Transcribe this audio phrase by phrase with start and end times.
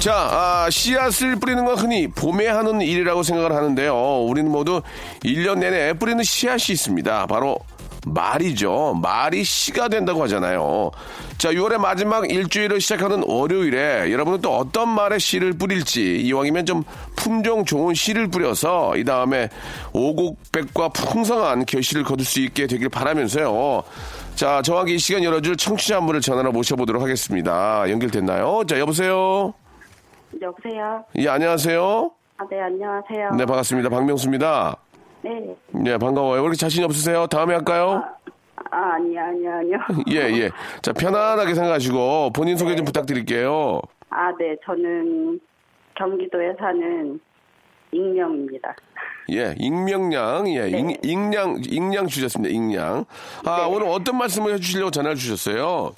[0.00, 4.22] 자, 아, 씨앗을 뿌리는 건 흔히 봄에 하는 일이라고 생각을 하는데요.
[4.22, 4.80] 우리는 모두
[5.22, 7.26] 1년 내내 뿌리는 씨앗이 있습니다.
[7.26, 7.58] 바로
[8.06, 8.98] 말이죠.
[9.02, 10.90] 말이 씨가 된다고 하잖아요.
[11.36, 16.82] 자, 6월의 마지막 일주일을 시작하는 월요일에 여러분은 또 어떤 말의 씨를 뿌릴지 이왕이면 좀
[17.16, 19.50] 품종 좋은 씨를 뿌려서 이 다음에
[19.92, 23.82] 오곡백과 풍성한 결실을 거둘 수 있게 되길 바라면서요.
[24.34, 27.84] 자, 정확히 이 시간 열어줄 청취자 한 분을 전화로 모셔보도록 하겠습니다.
[27.90, 28.62] 연결됐나요?
[28.66, 29.52] 자, 여보세요?
[30.40, 31.04] 여보세요?
[31.18, 32.10] 예, 안녕하세요?
[32.38, 33.30] 아, 네, 안녕하세요.
[33.36, 33.88] 네, 반갑습니다.
[33.88, 34.76] 박명수입니다.
[35.22, 35.56] 네.
[35.72, 36.40] 네, 반가워요.
[36.40, 37.26] 왜 이렇게 자신이 없으세요?
[37.26, 38.02] 다음에 할까요?
[38.70, 39.78] 아, 아니요, 아니요, 아니요.
[40.10, 40.50] 예, 예.
[40.82, 43.80] 자, 편안하게 생각하시고 본인 소개 좀 부탁드릴게요.
[44.10, 45.40] 아, 네, 저는
[45.96, 47.20] 경기도에 사는
[47.92, 48.74] 익명입니다.
[49.32, 50.78] 예, 익명량, 예, 네.
[50.78, 53.04] 익, 익량, 익량 주셨습니다, 익량.
[53.44, 53.74] 아, 네.
[53.74, 55.92] 오늘 어떤 말씀을 해주시려고 전화를 주셨어요?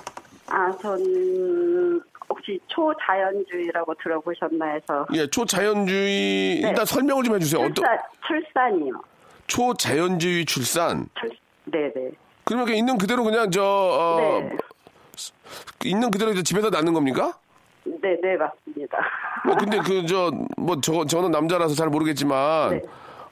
[0.49, 2.01] 아, 저는
[2.33, 5.07] 혹시 초자연주의라고 들어보셨나 해서.
[5.15, 6.69] 예, 초자연주의, 네.
[6.69, 7.61] 일단 설명을 좀 해주세요.
[7.61, 8.95] 어떤, 출산, 출산이요.
[9.47, 11.07] 초자연주의 출산.
[11.19, 11.31] 출,
[11.67, 12.11] 네네.
[12.45, 14.57] 그러면 그냥 있는 그대로 그냥 저, 어, 네.
[15.85, 17.35] 있는 그대로 이제 집에서 낳는 겁니까?
[17.85, 18.99] 네, 네, 맞습니다.
[19.45, 22.83] 뭐 근데 그 저 뭐 저 저는 남자라서 잘 모르겠지만 네.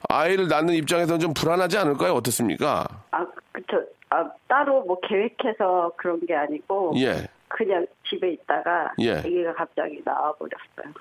[0.09, 2.13] 아이를 낳는 입장에서는 좀 불안하지 않을까요?
[2.13, 2.85] 어떻습니까?
[3.11, 3.77] 아, 그쵸.
[4.09, 6.93] 아, 따로 뭐 계획해서 그런 게 아니고.
[6.97, 7.27] 예.
[7.47, 8.91] 그냥 집에 있다가.
[8.99, 9.13] 예.
[9.19, 10.93] 아기가 갑자기 나와버렸어요.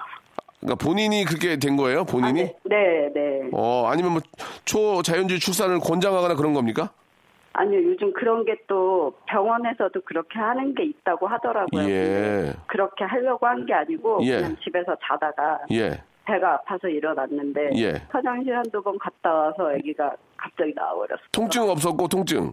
[0.61, 2.01] 그러니까 본인이 그렇게 된 거예요?
[2.01, 2.43] 아, 본인이?
[2.43, 3.51] 네, 네, 네.
[3.53, 4.21] 어 아니면 뭐
[4.65, 6.91] 초자연주의 출산을 권장하거나 그런 겁니까?
[7.53, 11.83] 아니요, 요즘 그런 게 또 병원에서도 그렇게 하는 게 있다고 하더라고요.
[11.91, 12.53] 예.
[12.69, 14.37] 그렇게 하려고 한 게 아니고 예.
[14.37, 16.01] 그냥 집에서 자다가 예.
[16.25, 17.95] 배가 아파서 일어났는데 예.
[18.11, 21.27] 화장실 한두 번 갔다 와서 아기가 갑자기 나와버렸어요.
[21.33, 22.53] 통증 없었고 통증.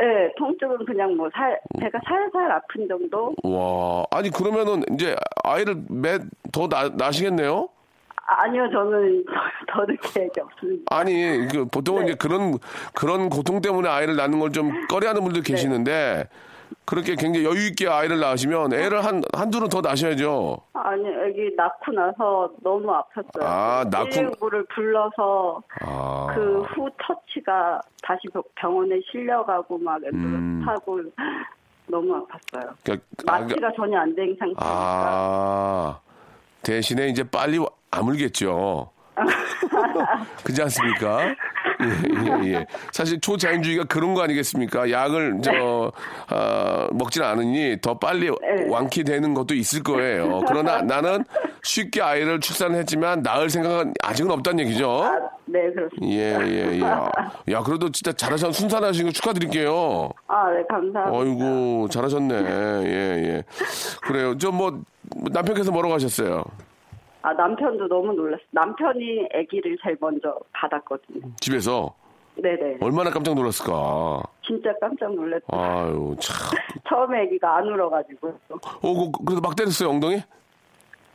[0.00, 3.34] 네, 통증은 그냥 뭐 살, 배가 살살 아픈 정도?
[3.42, 5.14] 와 아니 그러면은 이제
[5.44, 7.68] 아이를 매더 낳으시겠네요?
[8.32, 9.24] 아니요, 저는
[9.68, 10.84] 더, 더 계획이 없습니다.
[10.96, 12.08] 아니 그 보통은 네.
[12.10, 12.58] 이제 그런
[12.94, 15.52] 그런 고통 때문에 아이를 낳는 걸 좀 꺼려하는 분들 네.
[15.52, 16.28] 계시는데
[16.84, 20.58] 그렇게 굉장히 여유 있게 아이를 낳으시면 애를 한 한두는 더 낳으셔야죠.
[20.72, 23.42] 아니, 아기 낳고 나서 너무 아팠어요.
[23.42, 26.26] 아, 낳고- 119를 불러서 아.
[26.34, 28.22] 그 후 터치가 다시
[28.56, 31.00] 병원에 실려가고 막 앰뷸런스 타고
[31.86, 32.68] 너무 아팠어요.
[32.68, 32.74] 음.
[32.84, 34.60] 그러니까 마취가 전혀 안 된 상태니까.
[34.64, 35.98] 아
[36.62, 37.58] 대신에 이제 빨리
[37.90, 38.90] 아물겠죠.
[40.44, 41.34] 그지 않습니까?
[41.80, 42.66] 예, 예, 예.
[42.92, 44.90] 사실 초자연주의가 그런 거 아니겠습니까?
[44.90, 45.92] 약을 저
[46.28, 48.30] 아, 먹지는 않으니 더 빨리
[48.68, 50.40] 완쾌되는 것도 있을 거예요.
[50.46, 51.24] 그러나 나는
[51.62, 55.02] 쉽게 아이를 출산했지만 낳을 생각은 아직은 없다는 얘기죠.
[55.04, 55.12] 아,
[55.46, 56.06] 네, 그렇습니다.
[56.06, 57.52] 예, 예, 예.
[57.52, 60.10] 야, 그래도 진짜 잘하셔 순산하신 거 축하드릴게요.
[60.26, 61.10] 아, 네, 감사합니다.
[61.10, 62.34] 어이구, 잘하셨네.
[62.84, 63.42] 예, 예.
[64.02, 64.36] 그래요.
[64.38, 64.80] 저 뭐,
[65.32, 66.44] 남편께서 뭐라고 하셨어요?
[67.22, 68.46] 아, 남편도 너무 놀랐어요.
[68.50, 71.20] 남편이 아기를 제일 먼저 받았거든요.
[71.40, 71.94] 집에서.
[72.36, 72.78] 네네.
[72.80, 74.22] 얼마나 깜짝 놀랐을까.
[74.46, 75.46] 진짜 깜짝 놀랐어요.
[75.48, 76.34] 아유, 참.
[76.88, 78.28] 처음에 아기가 안 울어가지고.
[78.48, 78.58] 어,
[78.94, 80.16] 그, 그래도 막 때렸어요, 엉덩이?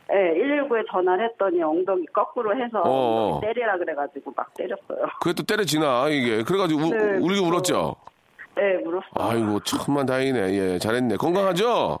[0.08, 3.34] 네, 119에 전화를 했더니 엉덩이 거꾸로 해서 어.
[3.34, 5.04] 엉덩이 때리라 그래가지고 막 때렸어요.
[5.20, 7.48] 그게 또 때려지나 이게 그래가지고 우, 네, 울긴 그렇죠.
[7.48, 7.96] 울었죠.
[8.54, 9.10] 네, 물었어요.
[9.18, 10.54] 아이고 참만 다행이네.
[10.54, 11.16] 예 잘했네.
[11.16, 11.98] 건강하죠?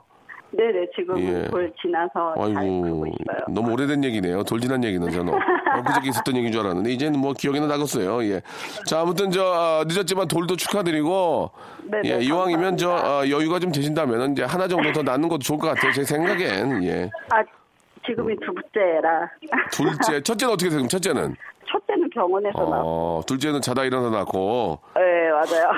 [0.56, 1.44] 네네, 지금 예.
[1.48, 3.06] 돌 지나서 아이고.
[3.48, 4.42] 너무 오래된 얘기네요.
[4.44, 8.22] 돌진한 얘기는 저는 엊그저께 있었던 얘기인 줄 알았는데 이제는 뭐 기억이나 나갔어요.
[8.24, 8.40] 예.
[8.86, 11.50] 자 아무튼 저 아, 늦었지만 돌도 축하드리고
[11.90, 12.90] 네네, 예 이왕이면 저.
[12.96, 15.92] 아, 여유가 좀 되신다면 이제 하나 정도 더 낳는 것도 좋을 것 같아요.
[15.92, 17.10] 제 생각엔 예.
[17.30, 17.42] 아,
[18.06, 19.28] 지금이 두째라.
[19.72, 21.34] 둘째 첫째는 어떻게 되요 첫째는
[21.70, 22.58] 첫째는 병원에서.
[22.58, 25.70] 어 둘째는 자다 일어나 낳고 네, 맞아요.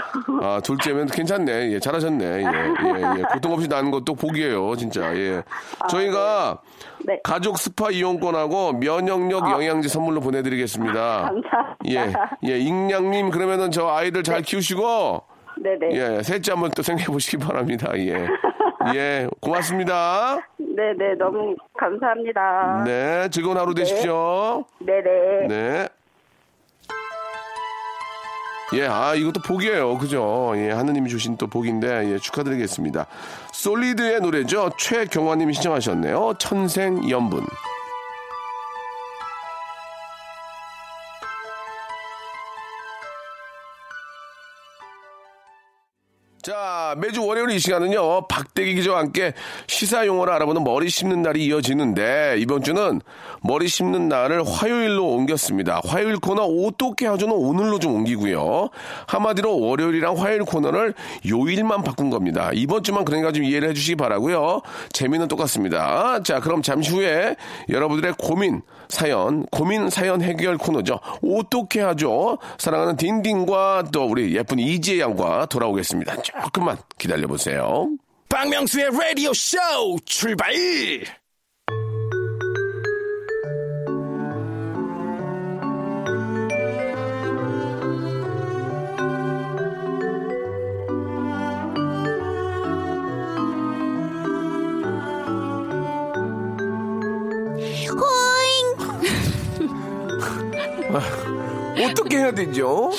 [0.43, 1.73] 아, 둘째면 괜찮네.
[1.73, 2.25] 예, 잘하셨네.
[2.25, 3.23] 예, 예, 예.
[3.33, 5.15] 고통 없이 나는 것도 복이에요, 진짜.
[5.17, 5.43] 예.
[5.89, 6.59] 저희가
[7.05, 7.19] 네.
[7.23, 11.33] 가족 스파 이용권하고 면역력 영양제 선물로 보내드리겠습니다.
[11.43, 11.79] 감사합니다.
[11.89, 12.13] 예,
[12.51, 15.23] 예, 익냥님, 그러면은 저 아이들 잘 키우시고,
[15.63, 15.89] 네네.
[15.93, 17.91] 예, 셋째 한번 또 생각해 보시기 바랍니다.
[17.97, 18.27] 예.
[18.95, 20.39] 예, 고맙습니다.
[20.79, 22.85] 네네, 너무 감사합니다.
[22.87, 24.65] 네, 즐거운 하루 되십시오.
[24.79, 25.49] 네네.
[25.49, 25.89] 네.
[28.75, 29.99] 예, 아, 이것도 복이에요.
[29.99, 30.53] 그죠?
[30.55, 33.07] 예, 하느님이 주신 또 복인데, 예, 축하드리겠습니다.
[33.53, 34.71] 솔리드의 노래죠.
[34.79, 36.35] 최경화님이 신청하셨네요.
[36.39, 37.45] 천생연분.
[46.89, 49.35] 자, 매주 월요일 이 시간은요, 박대기 기자와 함께
[49.67, 53.03] 시사 용어를 알아보는 머리 씹는 날이 이어지는데, 이번 주는
[53.43, 55.83] 머리 씹는 날을 화요일로 옮겼습니다.
[55.85, 58.71] 화요일 코너 어떻게 하죠는 오늘로 좀 옮기고요.
[59.07, 60.95] 한마디로 월요일이랑 화요일 코너를
[61.29, 62.51] 요일만 바꾼 겁니다.
[62.55, 64.63] 이번 주만 그러니까 좀 이해를 해주시기 바라고요
[64.93, 66.23] 재미는 똑같습니다.
[66.23, 67.37] 자, 그럼 잠시 후에
[67.69, 71.01] 여러분들의 고민, 사연, 고민 사연 해결 코너죠.
[71.23, 72.39] 어떻게 하죠?
[72.57, 76.23] 사랑하는 딘딘과 또 우리 예쁜 이지혜 양과 돌아오겠습니다.
[76.23, 77.91] 조금만 기다려보세요.
[78.29, 79.59] 박명수의 라디오 쇼
[80.05, 80.53] 출발!
[101.81, 102.91] 어떻게 해야 되죠?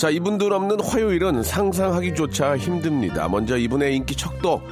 [0.00, 3.28] 자, 이분들 없는 화요일은 상상하기조차 힘듭니다.
[3.28, 4.62] 먼저 이분의 인기 척도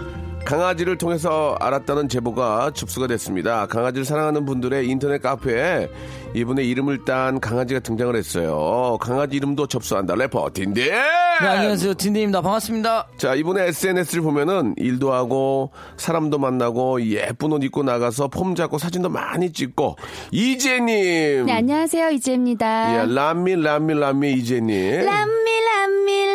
[0.46, 3.66] 강아지를 통해서 알았다는 제보가 접수가 됐습니다.
[3.66, 5.90] 강아지를 사랑하는 분들의 인터넷 카페에
[6.32, 8.96] 이분의 이름을 딴 강아지가 등장을 했어요.
[9.02, 10.14] 강아지 이름도 접수한다.
[10.14, 10.94] 래퍼 딘딘.
[11.40, 11.94] 네, 안녕하세요.
[11.94, 12.40] 딘딘입니다.
[12.40, 13.06] 반갑습니다.
[13.16, 19.08] 자, 이분의 SNS를 보면은 일도 하고 사람도 만나고 예쁜 옷 입고 나가서 폼 잡고 사진도
[19.08, 19.96] 많이 찍고
[20.32, 21.46] 이재님.
[21.46, 22.10] 네, 안녕하세요.
[22.10, 22.94] 이재입니다.
[23.08, 25.04] 예, 람미 람미 람미 이재님.
[25.04, 26.26] 람미, 람미,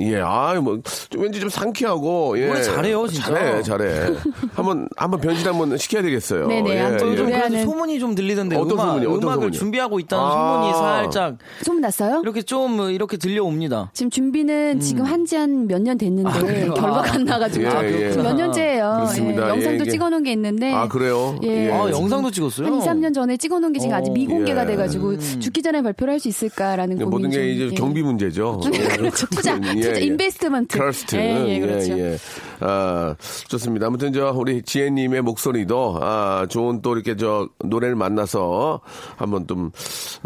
[0.00, 0.82] 예, 아, 뭐좀
[1.18, 2.46] 왠지 좀 상쾌하고 예.
[2.46, 3.26] 노래 잘해요, 진짜.
[3.34, 4.14] 잘해, 잘해.
[4.54, 6.46] 한번 한번 변신 한번 시켜야 되겠어요.
[6.48, 6.92] 네네, 예, 예.
[6.94, 9.08] 요즘 노래하는- 그래도 소문이 좀 들리던데 어떤 음악, 소문이요?
[9.10, 9.58] 어떤 음악을 소문이요?
[9.58, 10.30] 준비하고 있다는 아.
[10.30, 12.20] 소문이 살짝 소문 났어요?
[12.22, 13.90] 이렇게 좀 이렇게 들려옵니다.
[13.92, 16.74] 지금 준비는 지금 한지 한 몇 년 됐는데 그래요?
[16.74, 18.16] 결과가 안 나가지고 아, 예, 예.
[18.16, 18.92] 몇 년째예요.
[18.96, 19.44] 그렇습니다.
[19.46, 21.38] 예, 영상도 예, 찍어놓은 게 있는데 아, 그래요?
[21.42, 21.66] 예.
[21.68, 21.72] 예.
[21.72, 22.66] 아, 영상도 찍었어요?
[22.66, 24.14] 한 2, 3년 전에 찍어놓은 게 지금 아직 어.
[24.14, 24.66] 미공개가 예.
[24.66, 27.74] 돼가지고 죽기 전에 발표를 할 수 있을까라는 고민 모든 게 좀, 이제 예.
[27.74, 28.58] 경비 문제죠.
[28.96, 29.26] 그렇죠.
[29.30, 30.00] 투자, 예, 투자, 예.
[30.04, 30.76] Investment.
[30.78, 31.16] Trust.
[31.16, 31.98] 예, 예, 그렇죠.
[31.98, 32.18] 예.
[32.60, 33.14] 아,
[33.48, 33.86] 좋습니다.
[33.86, 38.80] 아무튼 저 우리 지혜님의 목소리도 아, 좋은 또 이렇게 저 노래를 만나서
[39.16, 39.70] 한번 좀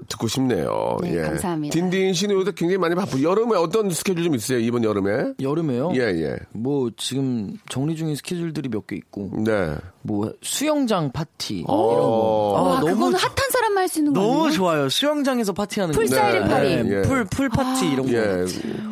[0.08, 0.96] 듣고 싶네요.
[1.02, 1.22] 네, 예.
[1.22, 1.72] 감사합니다.
[1.72, 3.22] 딘딘 씨는 요새 굉장히 많이 바쁘.
[3.22, 4.58] 여름에 어떤 스케줄 좀 있어요?
[4.58, 5.32] 이번 여름에?
[5.40, 5.92] 여름에요?
[5.94, 6.36] 예, 예.
[6.52, 9.74] 뭐 지금 정리 중인 스케줄들이 몇 개 있고 네.
[10.02, 11.76] 뭐 수영장 파티 이런 어.
[11.76, 12.54] 거.
[12.56, 14.50] 아, 와, 너무 그거는 좋- 핫한 사람만 할 수 있는 거 너무?
[14.52, 14.88] 좋아요.
[14.88, 16.14] 수영장에서 파티하는 풀 거.
[16.14, 16.66] 사이드 파티.
[16.68, 17.02] 예.
[17.02, 18.12] pool, pool 파티 이런 거.
[18.14, 18.44] 예.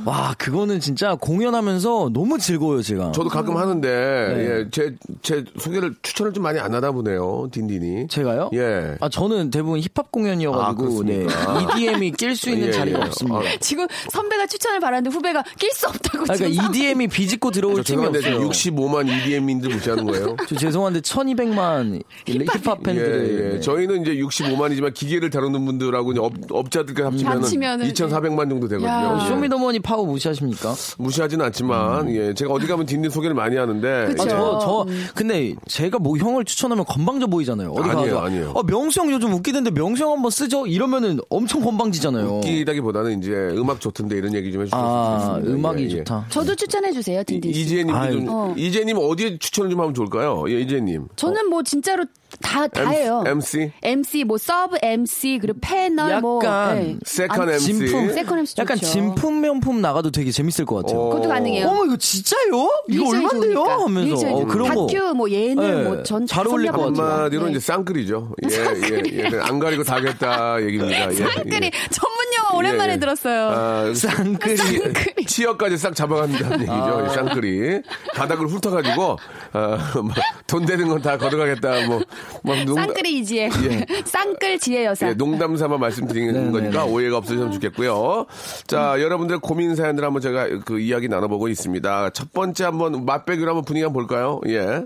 [0.05, 3.11] 와, 그거는 진짜 공연하면서 너무 즐거워요, 제가.
[3.13, 4.39] 저도 가끔 하는데, 네.
[4.39, 8.07] 예, 제, 제 소개를 추천을 좀 많이 안 하다 보네요, 딘딘이.
[8.09, 8.49] 제가요?
[8.55, 8.95] 예.
[9.01, 11.25] 아, 저는 대부분 힙합 아, 공연이어가지고, 네.
[11.25, 11.75] 그렇습니까?
[11.75, 13.03] EDM이 낄 수 있는 예, 자리가 예.
[13.05, 13.39] 없습니다.
[13.39, 17.83] 아, 지금 선배가 추천을 받았는데 후배가 낄 수 없다고 아, 지금 그러니까 EDM이 비집고 들어올
[17.83, 18.49] 저 팀이 없어요.
[18.49, 20.37] 65만 EDM인들 무시하는 거예요?
[20.49, 23.51] 저 죄송한데 1200만 힙합 팬들을 예, 예.
[23.55, 23.61] 네.
[23.61, 28.89] 저희는 이제 65만이지만 기계를 다루는 분들하고 이제 업, 업자들까지 합치면 합치면은, 2,400만 정도 되거든요.
[28.89, 29.21] 야.
[29.21, 29.29] 예.
[29.29, 30.75] 쇼미더머니 파워 무시하십니까?
[30.99, 32.35] 무시하진 않지만, 예.
[32.35, 34.07] 제가 어디 가면 딘딘 소개를 많이 하는데.
[34.09, 34.23] 그쵸.
[34.23, 34.29] 아, 예.
[34.29, 37.71] 저, 저, 근데 제가 뭐 형을 추천하면 건방져 보이잖아요.
[37.73, 38.27] 어디 아니에요, 가서.
[38.27, 38.53] 아니에요.
[38.57, 40.67] 아, 명수 형 요즘 웃기던데 명수 형 한번 쓰죠?
[40.67, 42.39] 이러면은 엄청 건방지잖아요.
[42.39, 45.55] 웃기다기보다는 이제 음악 좋던데 이런 얘기 좀 해주셨으면 아, 좋겠습니다.
[45.59, 45.89] 음악이 예, 예.
[45.99, 46.27] 좋다.
[46.29, 47.61] 저도 추천해 주세요, 딘딘 씨.
[47.61, 48.13] 이재님도 아유.
[48.13, 48.55] 좀, 어.
[48.57, 50.45] 이재님 어디에 추천을 좀 하면 좋을까요?
[50.49, 51.09] 예, 이재님.
[51.17, 52.05] 저는 뭐 진짜로
[52.43, 53.25] 다 다예요.
[53.27, 53.73] MC?
[53.83, 56.97] MC 뭐 sub MC 그리고 패널 뭐 약간 네.
[57.05, 57.65] second MC.
[57.65, 58.13] 진품.
[58.13, 58.77] second MC 약간.
[58.79, 61.09] 진품 명품 나가도 되게 재밌을 것 같아요.
[61.09, 61.67] 그것도 가능해요.
[61.69, 62.71] 어머 이거 진짜요?
[62.89, 63.55] 이거 얼마인데요?
[63.55, 63.83] 좋으니까.
[63.85, 64.45] 하면서 어.
[64.47, 64.87] 그런 거.
[64.87, 67.13] 다큐 뭐 예능 네, 뭐전 잘 어울릴 것 같아요.
[67.15, 67.51] 한마디로 네.
[67.53, 68.35] 이제 쌍끌이죠.
[68.51, 69.41] 예, 예, 예.
[69.41, 71.11] 안 가리고 다 하겠다 얘기입니다.
[71.11, 71.71] 예, 쌍끌이 예.
[71.91, 72.99] 전문 용어 오랜만에 예, 예.
[73.01, 73.49] 들었어요.
[73.51, 74.57] 아, 쌍끌이.
[74.57, 75.27] 쌍끌이.
[75.27, 76.73] 치어까지 싹 잡아간다는 얘기죠.
[76.73, 77.07] 아.
[77.07, 77.81] 이 쌍끌이.
[78.15, 79.17] 바닥을 훑어가지고,
[79.53, 81.87] 아, 뭐돈 되는 건다 걷어가겠다.
[81.87, 82.01] 뭐,
[82.43, 83.51] 막 농, 쌍끌이 이지혜.
[83.65, 83.87] 예.
[84.05, 85.09] 쌍끌 지혜 여사.
[85.09, 86.53] 예, 농담 삼아 말씀드리는 네네네.
[86.53, 88.27] 거니까 오해가 없으셨으면 좋겠고요.
[88.67, 89.01] 자, 음.
[89.01, 92.11] 여러분들의 고민 사연들 한번 제가 그 이야기 나눠보고 있습니다.
[92.11, 94.41] 첫 번째 한번 맛배기로 한번 분위기 한번 볼까요?
[94.47, 94.85] 예.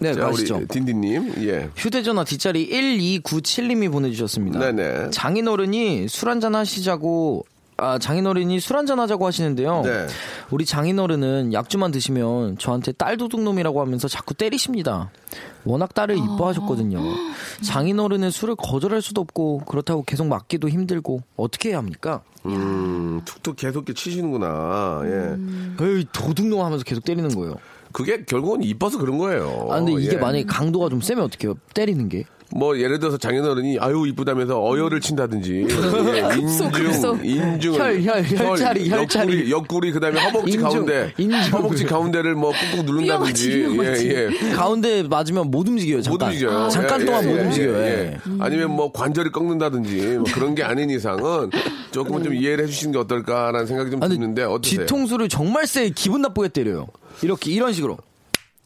[0.00, 0.56] 네, 자, 가시죠.
[0.56, 1.34] 우리 딘딘님.
[1.46, 1.68] 예.
[1.76, 4.58] 휴대전화 뒷자리 1297님이 보내주셨습니다.
[4.58, 5.10] 네네.
[5.10, 7.44] 장인어른이 술 한잔 하시자고
[7.80, 9.82] 아, 장인어른이 술 한잔 하자고 하시는데요.
[9.82, 10.06] 네.
[10.50, 15.10] 우리 장인어른은 약주만 드시면 저한테 딸 도둑놈이라고 하면서 자꾸 때리십니다.
[15.64, 17.00] 워낙 딸을 이뻐하셨거든요.
[17.62, 22.22] 장인어른은 술을 거절할 수도 없고 그렇다고 계속 맞기도 힘들고 어떻게 해야 합니까?
[22.46, 25.02] 음, 툭툭 계속 이렇게 치시는구나.
[25.04, 25.36] 예.
[25.84, 27.56] 에이 도둑놈 하면서 계속 때리는 거예요.
[27.92, 29.68] 그게 결국은 이뻐서 그런 거예요.
[29.70, 30.16] 아 근데 이게 예.
[30.16, 31.54] 만약에 강도가 좀 세면 어떡해요?
[31.74, 32.24] 때리는 게.
[32.52, 37.16] 뭐 예를 들어서 장인어른이 아유 이쁘다면서 어여를 친다든지 예, 인중 급소.
[37.22, 39.30] 인중 혈, 혈, 혈자리, 혈자리.
[39.30, 41.40] 옆구리, 옆구리 그다음에 허벅지 인중, 가운데 인중.
[41.52, 44.52] 허벅지 가운데를 뭐 꾹꾹 누른다든지 예, 예.
[44.54, 45.98] 가운데 맞으면 못 움직여요.
[45.98, 46.28] 못 잠깐.
[46.30, 46.68] 움직여요.
[46.70, 47.76] 잠깐 예, 동안 예, 못 예, 움직여요.
[47.78, 48.12] 예, 예.
[48.12, 48.18] 예.
[48.40, 51.50] 아니면 뭐 관절이 꺾는다든지 뭐 그런 게 아닌 이상은
[51.92, 54.80] 조금은 좀 이해를 해주시는 게 어떨까라는 생각이 좀 아니, 드는데 어떠세요?
[54.80, 56.88] 뒤통수를 정말 세게 기분 나쁘게 때려요.
[57.22, 57.96] 이렇게 이런 식으로.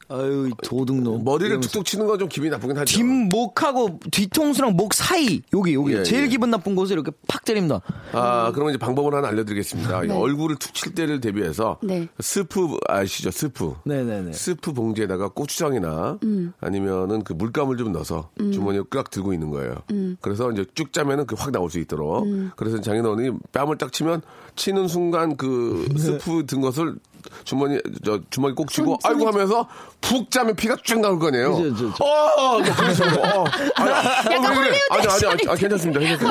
[0.08, 1.24] 아유 이 도둑놈.
[1.24, 1.60] 머리를.
[1.60, 2.96] 툭툭 치는 건 좀 기분이 나쁘긴 하죠.
[2.96, 6.28] 뒷목하고 뒤통수랑 목 사이 여기 여기 예, 제일 예.
[6.28, 7.80] 기분 나쁜 곳을 이렇게 팍 때립니다.
[8.12, 10.04] 아, 그러면 이제 방법을 하나 알려드리겠습니다.
[10.04, 10.14] 이 네.
[10.14, 12.08] 얼굴을 툭 칠 때를 대비해서 네.
[12.20, 13.30] 스프 아시죠?
[13.30, 13.74] 스프.
[13.84, 14.32] 네네네.
[14.32, 16.52] 스프 봉지에다가 고추장이나 음.
[16.60, 19.74] 아니면은 그 물감을 좀 넣어서 주머니에 끄락 들고 있는 거예요.
[19.90, 20.16] 음.
[20.20, 22.26] 그래서 이제 쭉 짜면은 그 확 나올 수 있도록.
[22.56, 24.22] 그래서 장인어른이 뺨을 딱 치면
[24.56, 26.96] 치는 순간 그 스프 든 것을
[27.44, 29.66] 주머니 저 주머니 꼭 쥐고 손- 아이고 하면서
[30.00, 31.56] 푹 짜면 피가 쭉 나올 거 아니에요.
[31.56, 32.04] 그죠, 그죠, 그죠.
[32.04, 33.22] 어, 뭐 그런 식으로.
[33.22, 33.44] 어.
[33.76, 34.78] 아니, 어, 왜 그래?
[34.90, 36.00] 아니, 아니, 아니, 아, 괜찮습니다.
[36.00, 36.28] 괜찮습니다.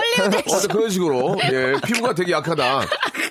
[0.56, 1.38] 어, 네, 그런 식으로.
[1.52, 2.82] 예, 피부가 되게 약하다.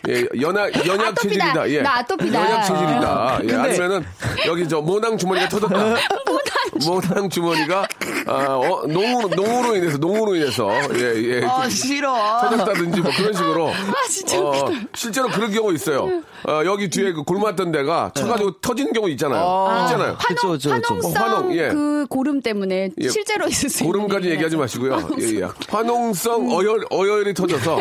[0.09, 1.15] 예, 연약, 연약 아토피다.
[1.23, 1.71] 체질이다.
[1.71, 1.83] 예.
[1.83, 2.41] 나 아토피다.
[2.41, 3.39] 연약 체질이다.
[3.43, 4.05] 예, 근데- 아니면은
[4.47, 5.75] 여기 저 모낭 주머니가 터졌다.
[6.87, 7.87] 모낭 주머니가
[8.27, 11.41] 아, 어, 농으로, 농으로 인해서, 농으로 인해서, 예, 예.
[11.41, 12.13] 좀 싫어.
[12.41, 13.69] 터졌다든지 뭐 그런 식으로.
[13.69, 16.23] 아, 진짜 어, 실제로 그런 경우 있어요.
[16.49, 19.43] 어, 여기 뒤에 그 골 맞던 데가 쳐가지고 터지는 경우 있잖아요.
[19.43, 19.85] 아.
[19.85, 20.17] 있잖아요.
[20.27, 20.95] 그쵸, 그쵸, 그쵸.
[20.95, 21.69] 화농성 어, 화농, 예.
[21.69, 23.09] 그 고름 때문에 예.
[23.09, 24.29] 실제로 있을 수 고름까지.
[24.31, 25.09] 얘기하지 마시고요.
[25.21, 25.49] 예, 예.
[25.69, 26.51] 화농성 음.
[26.53, 27.79] 어혈, 어혈이 터져서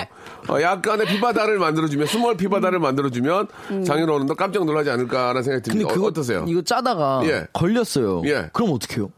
[0.50, 3.84] 어, 약간의 피바다를 만들어주면, small 피바다를 만들어주면 음.
[3.84, 5.94] 장인어른도 깜짝 놀라지 않을까라는 생각이 근데 듭니다.
[5.94, 6.46] 그거 어, 어떠세요?
[6.48, 7.46] 이거 짜다가 예.
[7.54, 8.24] 걸렸어요.
[8.26, 8.50] 예.
[8.54, 9.10] 그럼 어떡해요?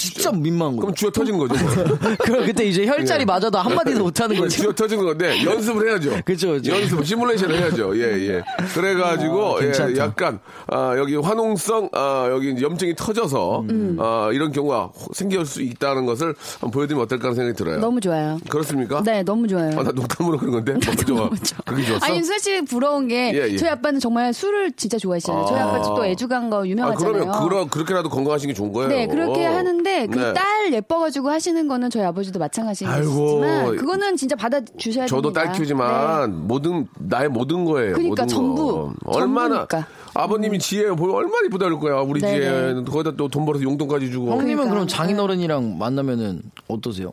[0.00, 0.82] 진짜 민망한 거.
[0.82, 1.54] 그럼 쥐어 터지는 거죠.
[1.62, 1.98] 뭐.
[2.20, 3.24] 그럼 그때 이제 혈자리 예.
[3.26, 4.62] 맞아도 한마디도 못 하는 그럼 거죠.
[4.62, 6.22] 쥐어 터지는 건데 연습을 해야죠.
[6.24, 6.72] 그쵸, 그쵸.
[6.72, 7.96] 연습, 시뮬레이션을 해야죠.
[7.98, 8.42] 예, 예.
[8.74, 9.96] 그래가지고 아, 예.
[9.98, 13.98] 약간 아, 여기 화농성 아, 여기 염증이 터져서 음.
[14.00, 17.78] 아, 이런 경우가 생길 수 있다는 것을 한번 보여드리면 어떨까 하는 생각이 들어요.
[17.78, 18.38] 너무 좋아요.
[18.48, 19.02] 그렇습니까?
[19.02, 19.78] 네, 너무 좋아요.
[19.78, 20.72] 아, 나 농담으로 그런 건데.
[21.06, 21.58] 너무 좋아.
[21.66, 22.06] 그게 좋았어?
[22.06, 23.56] 아니 사실 부러운 게 예, 예.
[23.56, 25.44] 저희 아빠는 정말 술을 진짜 좋아하시잖아요.
[25.46, 27.12] 저희 아빠 또 애주간 거 아, 유명하잖아요.
[27.12, 28.88] 그러면 그러, 그렇게라도 건강하신 게 좋은 거예요.
[28.88, 29.52] 네, 그렇게 어.
[29.52, 30.32] 하는데 그 네.
[30.32, 33.40] 딸 예뻐가지고 하시는 거는 저희 아버지도 마찬가지지만 아이고.
[33.76, 35.42] 그거는 진짜 받아 주셔야 저도 됩니다.
[35.44, 37.92] 딸 키우지만 모든 나의 모든 거예요.
[37.94, 38.66] 그러니까 모든 전부.
[38.66, 38.92] 거.
[39.04, 39.86] 얼마나 전부니까.
[40.14, 42.00] 아버님이 지혜 보면 얼마나 이쁘다 그럴 거야.
[42.00, 42.40] 우리 네네.
[42.40, 44.30] 지혜 거기다 또 돈 벌어서 용돈까지 주고.
[44.30, 44.70] 형님은 그러니까.
[44.74, 47.12] 그럼 장인어른이랑 만나면은 어떠세요?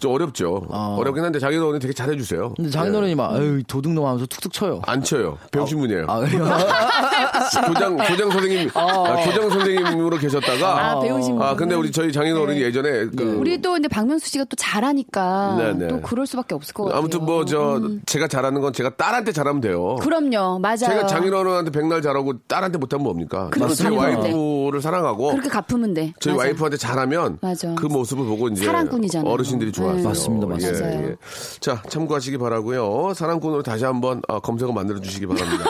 [0.00, 0.66] 좀 어렵죠.
[0.70, 0.96] 아.
[0.98, 2.54] 어렵긴 한데 자기도 되게 잘해주세요.
[2.56, 4.82] 근데 장인어 른이 막 에이 도둑놈 하면서 툭툭 쳐요.
[4.86, 5.38] 안 쳐요.
[5.50, 6.06] 배우신 분이에요.
[6.08, 6.44] 아, 그래요?
[7.66, 11.56] 교장 교장 선생님 아, 교장 선생님으로 계셨다가 아, 배우신 아 분.
[11.56, 12.66] 근데 우리 저희 장인어 른이 네.
[12.66, 15.88] 예전에 그 우리 또 근데 박명수 씨가 또 잘하니까 네네.
[15.88, 16.98] 또 그럴 수밖에 없을 것 같아요.
[16.98, 19.96] 아무튼 뭐저 제가 잘하는 건 제가 딸한테 잘하면 돼요.
[20.00, 20.76] 그럼요, 맞아요.
[20.76, 23.50] 제가 장인어 른한테 백날 잘하고 딸한테 못하면 뭡니까?
[23.74, 26.12] 제 와이프를 사랑하고 그렇게 갚으면 돼.
[26.20, 26.46] 저희 맞아.
[26.46, 27.74] 와이프한테 잘하면 맞아.
[27.74, 29.30] 그 모습을 보고 이제 사랑꾼이잖아요.
[29.30, 30.02] 어르신들이 좋아 네.
[30.02, 30.80] 맞습니다, 맞습니다.
[30.80, 31.08] 맞아요.
[31.08, 31.16] 예.
[31.60, 33.14] 자 참고하시기 바라고요.
[33.14, 35.64] 사랑꾼으로 다시 한번 어, 검색어 만들어 주시기 바랍니다.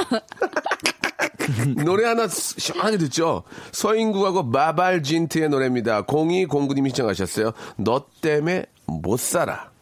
[1.84, 3.42] 노래 하나 시원하게 듣죠.
[3.72, 6.02] 서인국하고 마발진트의 노래입니다.
[6.04, 7.52] 0209님이 시청하셨어요.
[7.76, 9.73] 너 때문에 못 살아.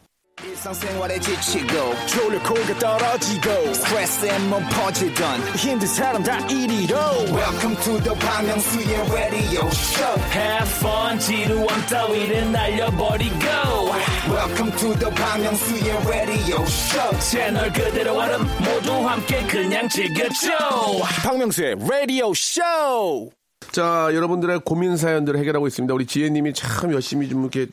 [0.58, 6.96] 일상생활에 지치고, 졸려 코가 떨어지고, 스트레스에 몸 퍼지던, 힘든 사람 다 이리로.
[7.32, 13.44] welcome to the Bang Myung-soo's radio show Have fun 지루함 따위를 날려버리고
[14.30, 20.48] welcome to the Bang Myung-soo's radio show 채널 그대로 얼음 모두 함께 그냥 즐겨줘
[21.24, 23.30] 박명수의 radio show
[23.73, 25.91] 자, 여러분들의 고민 사연들을 해결하고 있습니다.
[25.95, 27.65] 우리 지혜님이 참 열심히 좀 이렇게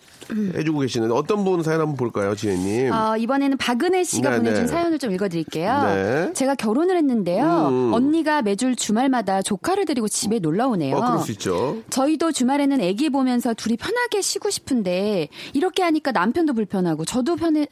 [0.57, 2.91] 해주고 계시는데 어떤 분 사연 한번 볼까요, 지혜님?
[2.91, 4.67] 어, 이번에는 박은혜 씨가 네, 보내준 네.
[4.67, 5.83] 사연을 좀 읽어드릴게요.
[5.83, 6.33] 네.
[6.33, 7.69] 제가 결혼을 했는데요.
[7.69, 7.93] 음.
[7.93, 10.97] 언니가 매주 주말마다 조카를 데리고 집에 놀러 오네요.
[10.97, 11.83] 어, 그럴 수 있죠.
[11.91, 17.67] 저희도 주말에는 아기 보면서 둘이 편하게 쉬고 싶은데 이렇게 하니까 남편도 불편하고 저도 편해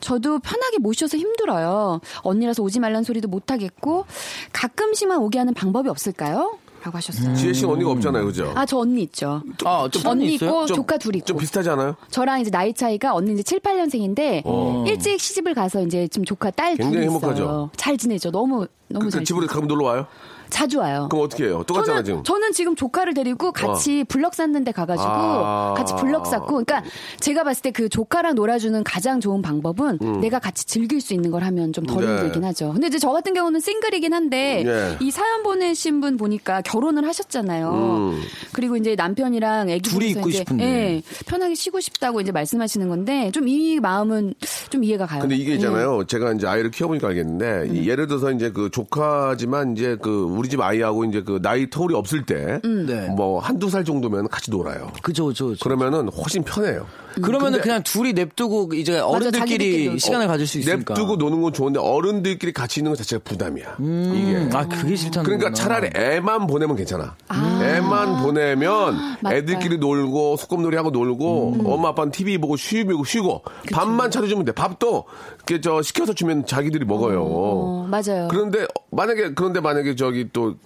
[0.00, 2.02] 저도 편하게 모셔서 힘들어요.
[2.24, 4.04] 언니라서 오지 말란 소리도 못 하겠고
[4.52, 6.58] 가끔씩만 오게 하는 방법이 없을까요?
[6.82, 7.34] 라고 하셨어요.
[7.34, 8.52] 지혜 씨 언니가 없잖아요, 그죠?
[8.54, 9.42] 아, 저 언니 있죠.
[9.64, 10.48] 아, 좀 언니 있어요?
[10.50, 11.26] 있고 좀- 조카 둘 있고.
[11.26, 11.94] 좀 비슷하지 않아요?
[12.10, 14.84] 저랑 이제 나이 차이가 언니 이제 7, 8년생인데 어.
[14.86, 17.14] 일찍 시집을 가서 이제 좀 조카 딸 둘이 굉장히 있어요.
[17.16, 17.70] 행복하죠?
[17.76, 18.30] 잘 지내죠.
[18.30, 19.54] 너무 너무 그, 잘그 집으로 지내죠.
[19.54, 20.06] 가면 놀러 와요?
[20.50, 21.08] 자주 와요.
[21.10, 21.62] 그럼 어떻게 해요?
[21.66, 22.22] 똑같잖아, 저는, 지금.
[22.24, 25.74] 저는 지금 조카를 데리고 같이 블럭 샀는데 가가지고 아.
[25.76, 26.82] 같이 블럭 샀고, 그러니까
[27.20, 31.44] 제가 봤을 때 그 조카랑 놀아주는 가장 좋은 방법은 내가 같이 즐길 수 있는 걸
[31.44, 32.06] 하면 좀덜 음.
[32.06, 32.12] 네.
[32.16, 32.72] 힘들긴 하죠.
[32.72, 34.96] 근데 이제 저 같은 경우는 싱글이긴 한데 네.
[35.00, 37.70] 이 사연 보내신 분 보니까 결혼을 하셨잖아요.
[37.72, 38.20] 음.
[38.52, 40.64] 그리고 이제 남편이랑 애기 둘이 있고 싶은데.
[40.64, 44.34] 예, 편하게 쉬고 싶다고 이제 말씀하시는 건데 좀 이 마음은
[44.70, 45.20] 좀 이해가 가요.
[45.22, 45.54] 근데 이게 예.
[45.56, 46.04] 있잖아요.
[46.06, 47.76] 제가 이제 아이를 키워보니까 알겠는데, 음.
[47.76, 50.08] 이 예를 들어서 이제 그 조카지만 이제 그
[50.40, 52.86] 우리 집 아이하고 이제 그 나이 터울이 없을 때, 음.
[52.86, 53.08] 네.
[53.08, 54.90] 뭐 한두 살 정도면 같이 놀아요.
[55.02, 55.48] 그죠, 그죠.
[55.48, 55.62] 그죠.
[55.62, 56.86] 그러면은 훨씬 편해요.
[57.20, 59.98] 그러면은 근데- 그냥 둘이 냅두고 이제 어른들끼리 자기들끼리.
[59.98, 60.94] 시간을 가질 수 있으니까.
[60.94, 63.76] 냅두고 노는 건 좋은데 어른들끼리 같이 있는 것 자체가 부담이야.
[63.80, 64.48] 이게.
[64.56, 67.16] 아, 그게 싫다는 그러니까 차라리 애만 보내면 괜찮아.
[67.62, 69.36] 애만 보내면 맞다.
[69.36, 73.42] 애들끼리 놀고 소꿉놀이 하고 놀고 엄마 아빠는 TV 보고 쉬고 쉬고
[73.72, 74.52] 밥만 차려주면 돼.
[74.52, 75.04] 밥도
[75.36, 77.22] 이렇게 저 시켜서 주면 자기들이 먹어요.
[77.24, 78.28] 어, 맞아요.
[78.30, 80.56] 그런데 만약에 그런데 만약에 저기 또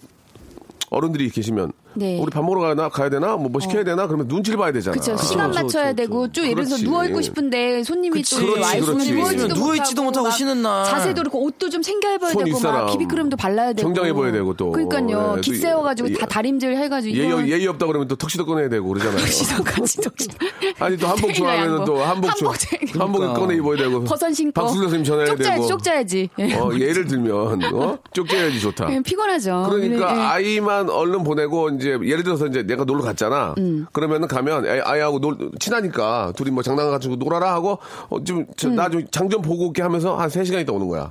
[0.90, 2.19] 어른들이 계시면 네.
[2.21, 4.93] 우리 밥 먹으러 가나 가야 되나 뭐, 뭐 시켜야 되나 그러면 눈치를 봐야 되잖아.
[4.93, 5.17] 그렇죠.
[5.23, 6.85] 시간 그렇죠, 맞춰야 그렇죠, 되고 쭉 예를 들어서 그렇지.
[6.85, 9.13] 누워 있고 싶은데 손님이 그치, 또 와이프는 그렇지.
[9.15, 10.85] 누워있지도 누워 있지도 못하고 막 쉬는 날.
[10.85, 14.55] 자세도 그렇고 옷도 좀 챙겨 입어야 손 되고 막 비비크림도 발라야 되고 정장 입어야 되고
[14.55, 14.73] 또.
[14.73, 15.35] 그러니까요.
[15.37, 18.89] 예, 기또 세워가지고 예, 다 다림질 해가지고 예의, 예의 없다 그러면 또 턱시도 꺼내야 되고
[18.89, 19.17] 그러잖아요.
[19.65, 20.31] 같이 정신
[20.79, 22.55] 아니 또 한복 좋아하면 또 한복 한복.
[22.95, 23.41] 한복을 그러니까.
[23.41, 26.55] 꺼내 입어야 되고 버선 신고 박수 선생님 전화해야 쪽자야지 되고 쪽자야지 예.
[26.55, 27.99] 어, 예를 들면 어?
[28.13, 28.91] 쪽져야지 좋다.
[28.95, 29.67] 예, 피곤하죠.
[29.71, 30.33] 그러니까.
[30.33, 33.55] 아이만 얼른 보내고 이제 예를 들어서 이제 내가 놀러 갔잖아.
[33.59, 33.87] 음.
[33.93, 38.47] 그러면은 가면 애, 아이하고 놀, 친하니까 둘이 뭐 장난 가지고 놀아라 하고 어, 음.
[38.56, 41.11] 좀나좀 장좀 보고 올게 하면서 한 3시간 있다 오는 거야.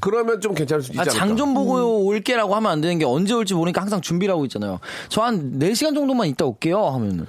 [0.00, 1.18] 그러면 좀 괜찮을 수 있지 아, 않을까?
[1.18, 2.06] 장좀 보고 음.
[2.06, 4.80] 올게라고 하면 안 되는 게 언제 올지 모르니까 항상 준비를 하고 있잖아요.
[5.08, 7.26] 저 한 4시간 정도만 있다 올게요 하면은.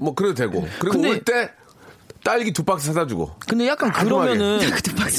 [0.00, 0.66] 뭐 그래도 되고.
[0.80, 1.50] 그리고 근데- 올때
[2.24, 3.30] 딸기 두 박스 사다 주고.
[3.48, 4.58] 근데 약간 그러면은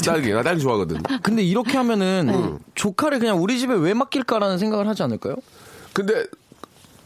[0.04, 1.02] 딸기 나 딸기 좋아하거든.
[1.22, 2.64] 근데 이렇게 하면은 네.
[2.74, 5.34] 조카를 그냥 우리 집에 왜 맡길까라는 생각을 하지 않을까요?
[5.92, 6.24] 근데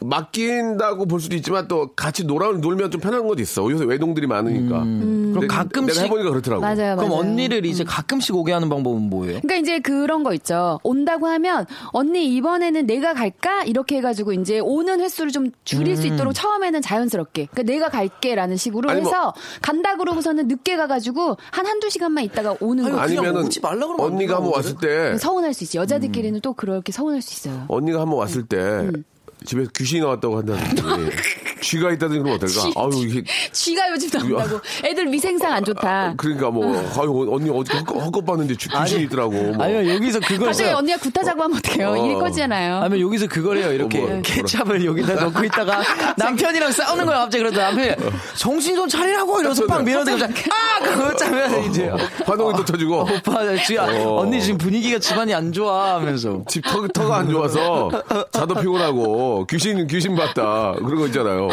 [0.09, 3.69] 맡긴다고 볼 수도 있지만 또 같이 놀아 놀면 좀 편한 것도 있어.
[3.71, 4.83] 요새 외동들이 많으니까.
[4.83, 5.33] 음.
[5.35, 6.61] 그럼 가끔씩- 내가 해보니까 그렇더라고.
[6.63, 7.13] 맞아요, 그럼 맞아요.
[7.15, 9.41] 언니를 이제 가끔씩 오게 하는 방법은 뭐예요?
[9.41, 10.79] 그러니까 이제 그런 거 있죠.
[10.83, 16.35] 온다고 하면 언니 이번에는 내가 갈까 이렇게 해가지고 이제 오는 횟수를 좀 줄일 수 있도록
[16.35, 17.49] 처음에는 자연스럽게.
[17.51, 22.57] 그러니까 내가 갈게라는 식으로 아니, 뭐- 해서 간다 그러고서는 늦게 가가지고 한 한두 시간만 있다가
[22.61, 22.99] 오는 거.
[22.99, 24.53] 아니면은 오지 말라 그러면 안 언니가 한번?
[24.55, 25.79] 왔을 때 서운할 수 있지.
[25.79, 27.65] 여자들끼리는 또 그렇게 서운할 수 있어요.
[27.69, 29.05] 언니가 한번 왔을 때 음.
[29.45, 30.83] 집에 귀신이 나왔다고 한다든지
[31.65, 32.61] 쥐가 있다든지 그러면 어떨까?
[32.61, 34.61] 쥐- 아유 이게 쥐가 요즘 나온다고.
[34.85, 36.15] 애들 위생상 안 좋다.
[36.17, 36.67] 그러니까 뭐
[36.99, 39.33] 아유 언니 어디 헛것, 헛것 봤는데 쥐- 귀신이 있더라고.
[39.33, 39.65] 뭐.
[39.65, 40.77] 아니면 여기서 그걸 써요.
[40.77, 41.89] 언니가 구타자고 하면 어떡해요?
[41.91, 41.97] 어.
[41.97, 42.77] 일이 커지잖아요.
[42.79, 43.73] 아니면 여기서 그걸 해요.
[43.73, 45.83] 이렇게 어, 뭐야, 케찹을 여기다 넣고 있다가
[46.17, 47.19] 남편이랑 싸우는 거야.
[47.21, 47.95] 갑자기 그러다 남편이
[48.37, 51.91] 정신 좀 차리라고 이러면서 팍 밀어대고 갑자기 아 그거 짜면 이제
[52.27, 54.21] 환호기 또 터지고 오빠 지금 어.
[54.21, 57.91] 언니 지금 분위기가 집안이 안 좋아 하면서 집 터, 터가 안 좋아서
[58.33, 61.49] 자도 피곤하고 귀신 귀신 봤다 그런 거 있잖아요.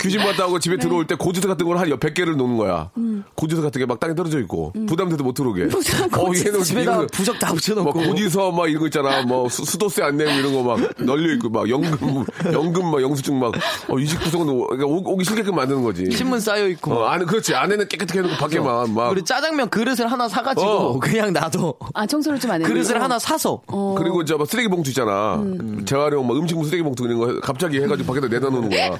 [0.00, 2.90] 귀신 봤다고 집에 들어올 때 고지서 같은 걸 한 100개를 놓는 거야.
[3.34, 5.64] 고지서 같은 게 막 땅에 떨어져 있고 부담돼도 못 들어오게.
[6.16, 9.22] 어, 얘는 집에다 부적 다막 붙여놓고 고지서 막 이런 거 있잖아.
[9.22, 13.38] 뭐 수, 수도세 안 내고 이런 거 막 널려 있고 막 연금 연금 막 영수증
[13.38, 13.52] 막
[13.88, 16.10] 어, 이직 구성은 오- 그러니까 오- 오기 싫게끔 만드는 거지.
[16.10, 20.28] 신문 쌓여 있고 어, 안에 그렇지 안에는 깨끗하게 해놓고 밖에만 막 그리고 짜장면 그릇을 하나
[20.28, 20.98] 사가지고 어.
[20.98, 22.68] 그냥 놔둬 아 청소를 좀 안 해요.
[22.68, 23.60] 그릇을 하나 사서
[23.98, 25.42] 그리고 저막 쓰레기 봉투 있잖아.
[25.84, 28.90] 재활용 막 음식물 쓰레기 봉투 이런 거 갑자기 해가지고 밖에다 내다 놓는 거야.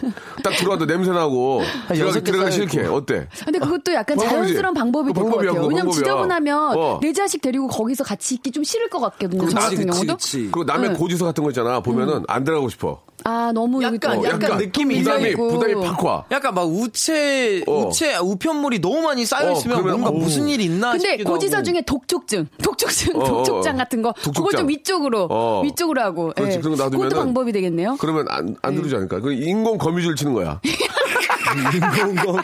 [0.42, 2.72] 딱 들어와도 냄새 나고 한 여섯 들어가기, 개 들어가기 쌓여있고.
[2.72, 3.28] 싫게 어때?
[3.44, 4.34] 근데 그것도 약간 방법이지.
[4.54, 5.66] 자연스러운 방법이 될 것 같아요.
[5.66, 5.92] 왜냐면.
[5.92, 6.98] 지저분하면 어.
[7.02, 9.48] 내 자식 데리고 거기서 같이 있기 좀 싫을 것 같거든요.
[9.48, 10.16] 저 같은 경우도.
[10.32, 11.80] 그리고 남의 고지서 같은 거 있잖아.
[11.80, 13.00] 보면은 안 들어가고 싶어.
[13.26, 15.48] 아 너무 약간, 또 약간 느낌이 부담이 있고.
[15.48, 16.24] 부담이 팍 와.
[16.30, 17.88] 약간 막 우체 어.
[17.88, 20.18] 우체 우편물이 너무 많이 쌓여 어, 있으면 그러면 뭔가 어우.
[20.24, 21.64] 무슨 일이 있나 근데 싶기도 고지서 하고.
[21.64, 23.78] 중에 독촉증, 독촉증, 어, 어, 독촉장 어.
[23.78, 24.60] 같은 거, 그걸 독촉장.
[24.60, 25.62] 좀 위쪽으로, 어.
[25.64, 26.32] 위쪽으로 하고.
[26.36, 26.56] 그렇지.
[26.56, 26.60] 예.
[26.60, 27.96] 그런 거 놔두면은 그것도 방법이 되겠네요.
[27.98, 28.76] 그러면 안, 안 네.
[28.76, 29.18] 들어오지 않을까?
[29.18, 30.60] 그 인공 거미줄 치는 거야.
[31.74, 32.42] 인공 거미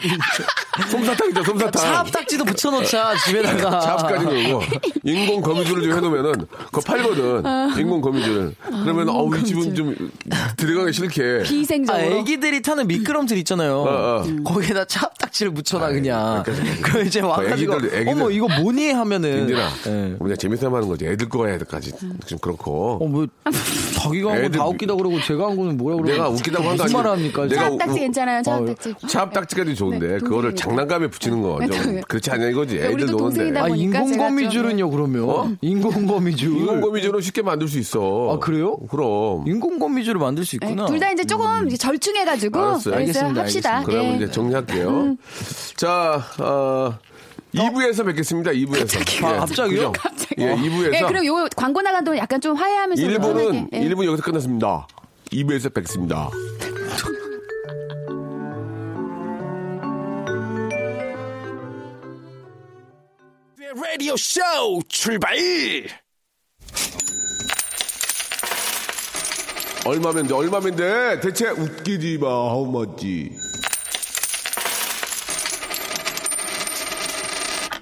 [0.89, 1.71] 솜사탕이죠, 솜사탕.
[1.71, 3.79] 차압딱지도 붙여놓자 집에다가.
[3.81, 4.61] 차압까지 그러고
[5.03, 6.33] 인공 거미줄을 좀 해놓으면은
[6.65, 7.43] 그거 팔거든.
[7.79, 8.55] 인공 거미줄.
[8.83, 9.95] 그러면 어우 이 집은 좀
[10.57, 11.39] 들어가기 싫게.
[11.41, 12.03] 아, 비생적으로.
[12.03, 13.77] 애기들이 타는 미끄럼틀 있잖아요.
[13.81, 14.43] 어, 어.
[14.43, 16.43] 거기에다 차압딱지를 붙여놔 그냥.
[16.43, 18.07] 그러니까 그럼 이제 와가지고 애기들, 애기들.
[18.11, 19.39] 어머 이거 뭐니 하면은.
[19.41, 20.15] 인디나 예.
[20.19, 21.05] 우리가 재밌어 하는 거지.
[21.05, 21.91] 애들 거 해야까지
[22.25, 22.99] 좀 그렇고.
[23.01, 23.27] 어 뭐
[24.03, 26.11] 자기가 한건 애들 다 웃기다 그러고 제가 한 거는 뭐라 그러고.
[26.11, 27.43] 내가 웃기다고 한거 무슨 말을 합니까?
[27.43, 28.93] 우- 괜찮아요, 차압딱지.
[29.07, 30.55] 차압딱지까지 좋은데 네, 그거를.
[30.63, 32.77] 장난감에 붙이는 거좀 네, 그렇지 않냐 이거지.
[32.77, 33.59] 우리도 애들 노는데.
[33.59, 35.51] 아 인공거미줄은요 그러면 어?
[35.61, 36.51] 인공거미줄.
[36.57, 38.33] 인공거미줄은 쉽게 만들 수 있어.
[38.33, 38.77] 아, 그래요?
[38.89, 39.45] 그럼.
[39.47, 40.85] 인공거미줄을 만들 수 있구나.
[40.85, 42.95] 둘 다 이제 조금 이제 절충해가지고 알았어요.
[42.95, 43.83] 알겠습니다, 합시다.
[43.85, 44.15] 그러면 예.
[44.15, 45.17] 이제 정리할게요.
[45.75, 46.97] 자, 어,
[47.53, 48.51] 2부에서 뵙겠습니다.
[48.51, 49.25] 2부에서.
[49.25, 49.91] 아, 갑자기요?
[50.39, 50.93] 예, 2부에서.
[50.95, 53.79] 예, 그럼 요 광고 나간 동안 약간 좀 화해하면서 1부는, 편하게, 예.
[53.89, 54.87] 1부 여기서 끝났습니다.
[55.31, 56.29] 2부에서 뵙겠습니다.
[63.75, 64.39] 라디오 쇼
[64.87, 65.35] 출발!
[69.83, 70.33] 얼마면 돼?
[70.33, 71.19] 얼마면 돼?
[71.19, 72.27] 대체 웃기지 마.
[72.27, 73.31] How much?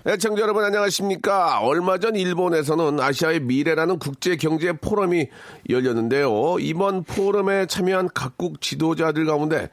[0.07, 1.59] 애청자 여러분 안녕하십니까.
[1.59, 5.27] 얼마 전 일본에서는 아시아의 미래라는 국제 경제 포럼이
[5.69, 6.57] 열렸는데요.
[6.59, 9.69] 이번 포럼에 참여한 각국 지도자들 가운데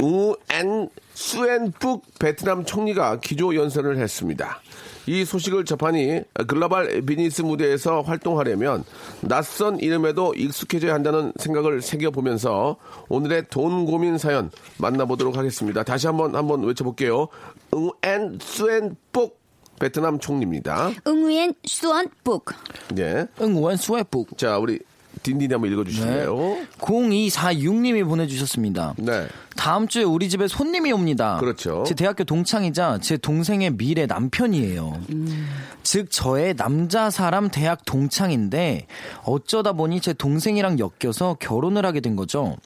[0.00, 4.62] 우엔 수엔북 베트남 총리가 기조 연설을 했습니다.
[5.08, 8.84] 이 소식을 접하니 글로벌 비즈니스 무대에서 활동하려면
[9.22, 12.76] 낯선 이름에도 익숙해져야 한다는 생각을 새겨보면서
[13.08, 15.82] 오늘의 돈 고민 사연 만나보도록 하겠습니다.
[15.82, 17.28] 다시 한번 한번 외쳐볼게요.
[17.72, 19.38] 응엔 수엔북
[19.80, 20.90] 베트남 총리입니다.
[21.06, 22.46] 응우엔 수원북.
[22.94, 23.26] 네.
[23.40, 24.36] 응원 수회북.
[24.36, 24.80] 자, 우리
[25.22, 26.58] 딘딘이 한번 읽어주실래요?
[26.78, 28.94] 0246님이 보내주셨습니다.
[28.98, 29.26] 네.
[29.56, 31.38] 다음 주에 우리 집에 손님이 옵니다.
[31.40, 31.82] 그렇죠.
[31.84, 35.00] 제 대학교 동창이자 제 동생의 미래 남편이에요.
[35.82, 38.86] 즉 저의 남자 사람 대학 동창인데
[39.24, 42.56] 어쩌다 보니 제 동생이랑 엮여서 결혼을 하게 된 거죠.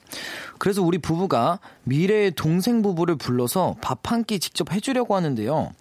[0.59, 5.71] 그래서 우리 부부가 미래의 동생 부부를 불러서 밥 한 끼 직접 해주려고 하는데요.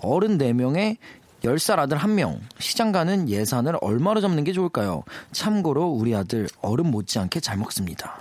[0.00, 0.96] 어른 4명에
[1.44, 5.04] 10살 아들 1명, 시장 가는 예산을 얼마로 잡는 게 좋을까요?
[5.32, 8.20] 참고로 우리 아들 어른 못지않게 잘 먹습니다.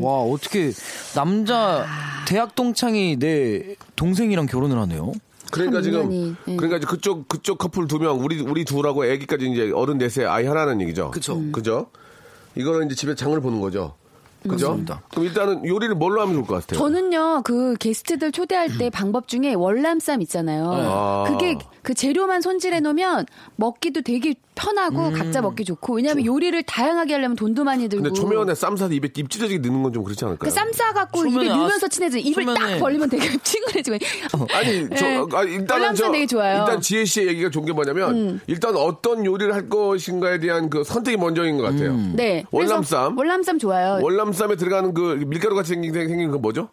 [0.00, 0.72] 와, 어떻게
[1.14, 1.86] 남자
[2.26, 5.12] 대학 동창이 내 동생이랑 결혼을 하네요.
[5.52, 6.12] 그러니까 지금
[6.48, 6.56] 예.
[6.56, 10.46] 그러니까 이제 그쪽 그쪽 커플 두 명 우리 우리 둘하고 애기까지 이제 어른 넷에 아이
[10.46, 11.12] 하나는 얘기죠.
[11.12, 11.36] 그쵸.
[11.36, 11.52] 음.
[11.52, 11.86] 그죠?
[12.56, 13.94] 이거는 이제 집에 장을 보는 거죠.
[14.48, 14.68] 그죠?
[14.70, 15.02] 맞습니다.
[15.10, 16.78] 그럼 일단은 요리를 뭘로 하면 좋을 것 같아요?
[16.78, 20.70] 저는요, 그 게스트들 초대할 때 방법 중에 월남쌈 있잖아요.
[20.70, 21.24] 아.
[21.28, 25.12] 그게 그 재료만 손질해 놓으면 먹기도 되게 편하고 음.
[25.14, 25.96] 각자 먹기 좋고.
[25.96, 28.02] 왜냐하면 요리를 다양하게 하려면 돈도 많이 들고.
[28.04, 30.48] 근데 초면에 쌈 싸서 입에 입 찢어지게 넣는 건 좀 그렇지 않을까요?
[30.50, 32.18] 그 쌈 싸 갖고 초면에 입에 넣으면서 아, 친해져.
[32.18, 33.96] 입을 초면에- 딱 벌리면 되게 친근해지고.
[34.52, 35.16] 아니, 저, 네.
[35.32, 36.56] 아, 일단은 월남쌈 저, 되게 좋아요.
[36.56, 36.60] 음.
[36.60, 41.18] 일단 지혜 씨의 얘기가 좋은 게 뭐냐면, 일단 어떤 요리를 할 것인가에 대한 그 선택이
[41.18, 41.94] 먼저인 것 같아요.
[42.14, 42.44] 네.
[42.50, 43.18] 그래서 월남쌈?
[43.18, 43.98] 월남쌈 좋아요.
[44.02, 46.70] 월남쌈에 들어가는 그 밀가루 같이 생긴, 생긴 그 뭐죠?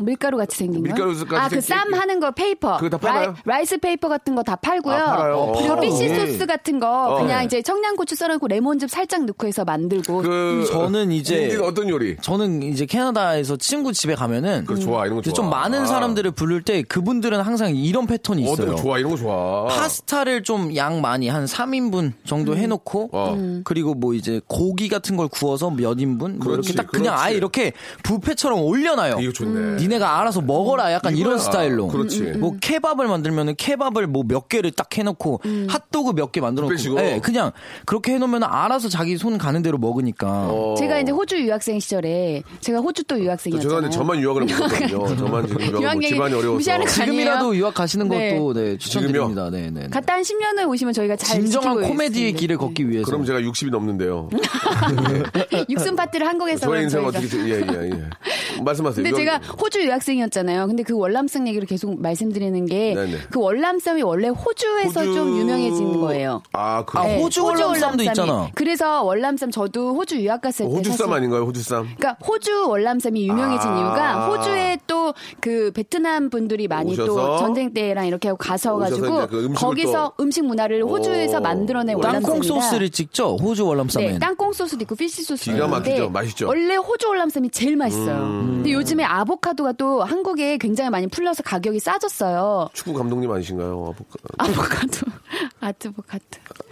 [0.00, 0.88] 밀가루 같이 생긴 거.
[0.88, 2.76] 밀가루 같이 아, 그 쌈 하는 거 paper.
[2.78, 3.34] 그거 다 팔아요?
[3.44, 4.94] rice paper 같은 거 다 팔고요.
[4.94, 5.52] 아, 팔아요?
[5.56, 5.80] 그리고 어.
[5.80, 6.26] fish 팔아요.
[6.26, 7.18] 소스 같은 거 어.
[7.22, 7.44] 그냥 네.
[7.46, 10.22] 이제 청양고추 썰어놓고 레몬즙 살짝 넣고 해서 만들고.
[10.22, 12.16] 그, 저는 이제- 어떤 요리?
[12.20, 15.32] 저는 이제 캐나다에서 친구 집에 가면은 그거 좋아, 이런 거 좋아.
[15.32, 15.86] 좀 많은 아.
[15.86, 18.52] 사람들을 부를 때 그분들은 항상 이런 패턴이 있어요.
[18.52, 19.64] 어떤 거 좋아, 이런 거 좋아.
[19.66, 23.34] 파스타를 좀 양 많이 한 3인분 정도 해놓고 어.
[23.34, 23.62] 음.
[23.64, 27.22] 그리고 뭐 이제 고기 같은 걸 구워서 몇 인분 뭐 그렇지, 이렇게 딱 그냥 그렇지.
[27.24, 29.16] 아예 이렇게 뷔페처럼 올려놔요.
[29.20, 29.82] 이거 좋네.
[29.86, 31.38] 니네가 알아서 먹어라 약간 이런 이거야.
[31.44, 31.88] 스타일로.
[31.88, 32.22] 그렇지.
[32.38, 36.70] 뭐 케밥을 만들면은 케밥을 뭐 몇 개를 딱 해놓고 핫도그 몇 개 만들어 놓고.
[36.74, 37.00] 뷔페식으로?
[37.00, 37.52] 네, 그냥
[37.84, 40.26] 그렇게 해놓으면 알아서 자기 손 가는 대로 먹으니까.
[40.50, 40.74] 어.
[40.76, 43.62] 제가 이제 호주 유학생 시절에 제가 호주 또 유학생이었잖아요.
[43.62, 45.06] 죄송한데 저만 유학을 못했거든요.
[45.16, 46.86] 저만 지금 유학을 뭐 유학 얘기 집안이 어려워서.
[46.88, 47.56] 지금이라도?
[47.56, 48.36] 유학 가시는 네.
[48.38, 49.50] 것도 네, 추천드립니다.
[49.50, 49.82] 네, 네.
[49.82, 49.88] 네.
[49.88, 52.38] 갔다 한 10년을 오시면 저희가 잘 진정한 코미디의 있습니다.
[52.40, 53.06] 길을 걷기 위해서.
[53.06, 54.28] 그럼 제가 60이 넘는데요.
[55.70, 57.04] 육순 파티를 한국에서 저의 인생.
[57.06, 58.60] 어떻게, 예, 예, 예.
[58.62, 59.04] 말씀하세요.
[59.04, 60.68] 근데 제가 호주 유학생이었잖아요.
[60.68, 62.94] 근데 그 월남쌈 얘기를 계속 말씀드리는 게
[63.30, 63.40] 그.
[63.40, 66.40] 월남쌈이 원래 호주에서 호주- 좀 유명해진 거예요.
[66.52, 68.04] 아, 그 아, 네, 호주 월남쌈도 월남쌈이.
[68.06, 68.48] 있잖아.
[68.54, 71.82] 그래서 월남쌈 저도 호주 유학 갔을 때 호주쌈 사실 아닌가요, 호주쌈?
[71.98, 73.76] 그러니까 호주 월남쌈이 유명해진 아.
[73.78, 79.26] 이유가 호주에 또 그 베트남 분들이 많이 오셔서 또 전쟁 때랑 이렇게 하고 가서 가지고
[79.28, 81.40] 그 거기서 음식 문화를 호주에서 오.
[81.40, 82.54] 만들어낸 땅콩 월남쌈이다.
[82.54, 83.36] 소스를 찍죠.
[83.40, 84.12] 호주 월남쌈엔.
[84.14, 86.08] 네, 땅콩 소스도 있고 피시 소스도 기가 있는데?
[86.08, 86.46] 맛있죠?
[86.46, 86.48] 음.
[86.48, 88.16] 원래 호주 월남쌈이 제일 맛있어요.
[88.18, 92.70] 근데 요즘에 아보카도 가 또 한국에 굉장히 많이 풀려서 가격이 싸졌어요.
[92.72, 93.94] 축구 감독님 아니신가요?
[93.94, 95.06] 아보카- 아보카도
[95.60, 96.24] 아드보카트.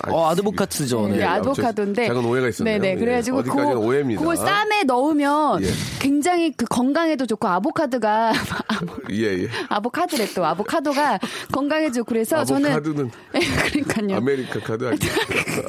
[0.09, 1.09] 어, 아드보카트죠.
[1.09, 1.25] 네, 네.
[1.25, 2.07] 아보카도인데.
[2.07, 2.79] 작은 오해가 있었네요.
[2.81, 2.95] 네네.
[2.95, 2.97] 예.
[2.99, 4.21] 그래가지고 어디까지는 그, 오해입니다.
[4.21, 5.69] 그걸 쌈에 넣으면 예.
[6.01, 8.33] 굉장히 그 건강에도 좋고 아보카도가
[9.13, 9.49] 예, 예.
[9.69, 11.19] 아보카드래 또 아보카도가
[11.53, 14.17] 건강에 좋고 그래서 저는 아보카도는 그러니까요.
[14.19, 14.99] 아메리카 카드 아니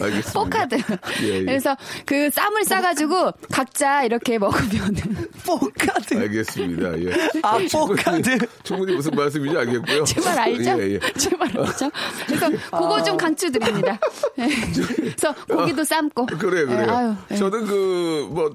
[0.01, 0.32] 알겠습니다.
[0.39, 0.75] 포카드.
[1.23, 1.43] 예, 예.
[1.45, 1.75] 그래서
[2.06, 6.15] 그 쌈을 싸가지고 각자 이렇게 먹으면은 포카드.
[6.17, 6.99] 알겠습니다.
[6.99, 7.05] 예.
[7.44, 7.70] 아, 충분히-
[8.02, 8.38] 포카드.
[8.63, 10.04] 충분히 무슨 말씀인지 알겠고요.
[10.06, 10.70] 제말 알죠?
[10.82, 11.00] 예, 예.
[11.18, 11.91] 제말 알죠?
[12.28, 14.00] 그래서 그거 좀 강추 드립니다.
[14.39, 14.48] 예.
[14.98, 16.26] 그래서 고기도 삶고.
[16.26, 16.86] 그래 그래.
[16.88, 17.36] 예, 아유, 예.
[17.36, 18.52] 저는 그 뭐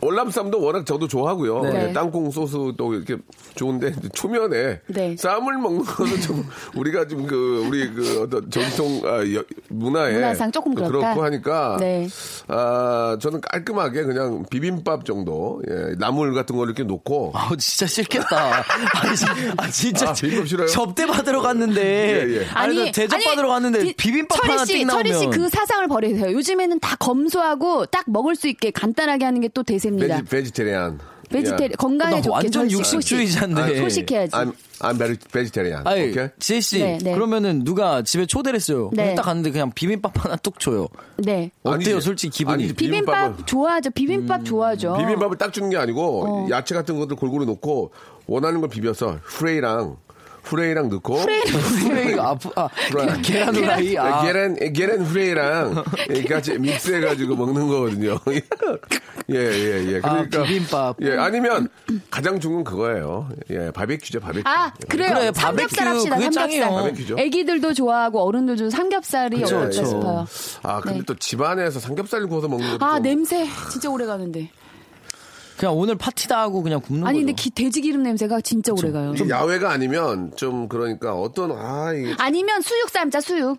[0.00, 1.62] 월남쌈도 워낙 저도 좋아하고요.
[1.62, 1.88] 네.
[1.88, 3.16] 예, 땅콩 소스도 이렇게
[3.54, 5.16] 좋은데 초면에 네.
[5.16, 6.44] 쌈을 먹는 거는 좀
[6.76, 10.90] 우리가 좀 그 우리 그 어떤 전통 아, 여- 문화에 문화상 조금 그렇다.
[10.92, 12.06] 그렇고 하니까 네.
[12.46, 18.62] 아 저는 깔끔하게 그냥 비빔밥 정도 예, 나물 같은 거 이렇게 놓고 아, 진짜 싫겠다.
[19.02, 20.10] 아니, 진- 아, 진짜.
[20.10, 20.66] 아, 비빔밥 싫어요?
[20.68, 21.82] 접대 받으러 갔는데.
[21.82, 22.46] 예, 예.
[22.54, 25.04] 아니, 대접 받으러 갔는데 디- 비빔밥 철이 하나 씨, 띵 나오면.
[25.06, 26.32] 철이 씨 그 사상을 버리세요.
[26.32, 30.16] 요즘에는 다 검소하고 딱 먹을 수 있게 간단하게 하는 게또 대세입니다.
[30.18, 30.98] 베지, Vegetarian.
[31.28, 32.70] Vegetari 건강에 나 좋게 완전.
[32.70, 33.62] 육식주의자인데.
[33.62, 33.80] 소식.
[33.82, 34.30] 소식해야지.
[34.32, 35.84] I'm, I'm very vegetarian.
[35.84, 36.28] 아니, 오케이?
[36.38, 36.78] 지혜 씨.
[36.78, 37.14] 네, 네.
[37.14, 38.90] 그러면은 누가 집에 초대를 했어요.
[38.92, 39.16] 네.
[39.16, 40.86] 딱 갔는데 그냥 비빔밥 하나 뚝 줘요.
[41.16, 41.50] 네.
[41.64, 42.00] 어때요, 아니지.
[42.00, 42.54] 솔직히 기분이?
[42.54, 43.90] 아니지, 비빔밥 비빔밥은- 좋아하죠.
[43.90, 44.96] 비빔밥 좋아하죠.
[44.98, 46.48] 비빔밥을 딱 주는 게 아니고 어.
[46.50, 47.90] 야채 같은 것들 골고루 넣고
[48.28, 49.96] 원하는 걸 비벼서 후레이랑
[50.46, 53.22] 후레이랑 넣고 후레이가 아프, 아, 후라이.
[53.22, 53.96] 계란 후라이.
[53.98, 55.84] 아, 계란 계란 후레이랑
[56.28, 58.18] 같이 mix해 가지고 먹는 거거든요.
[59.30, 60.96] 예 예 예, 아, 그러니까 비빔밥.
[61.02, 61.68] 예 아니면
[62.10, 63.28] 가장 좋은 건 그거예요.
[63.50, 64.42] 예 바베큐죠 바베큐.
[64.48, 65.14] 아, 그래요.
[65.14, 66.18] 그래, 삼겹살 합시다.
[66.20, 66.60] 삼겹살.
[66.60, 67.16] 바베큐죠.
[67.18, 69.70] 애기들도 좋아하고 어른들도 삼겹살이 어떨까.
[69.72, 70.26] 싶어요.
[70.62, 71.04] 아 근데 네.
[71.06, 74.50] 또 집안에서 삼겹살 구워서 먹는 것도 아, 좀- 냄새 진짜 오래 가는데.
[75.56, 77.26] 그냥 오늘 파티다 하고 그냥 굽는 아니, 거죠.
[77.26, 79.12] 근데 기- 돼지 기름 냄새가 진짜 오래 가요.
[79.14, 83.58] 이게 야외가 아니면 좀 그러니까 어떤 아 이게 아니면 수육 삶자 수육.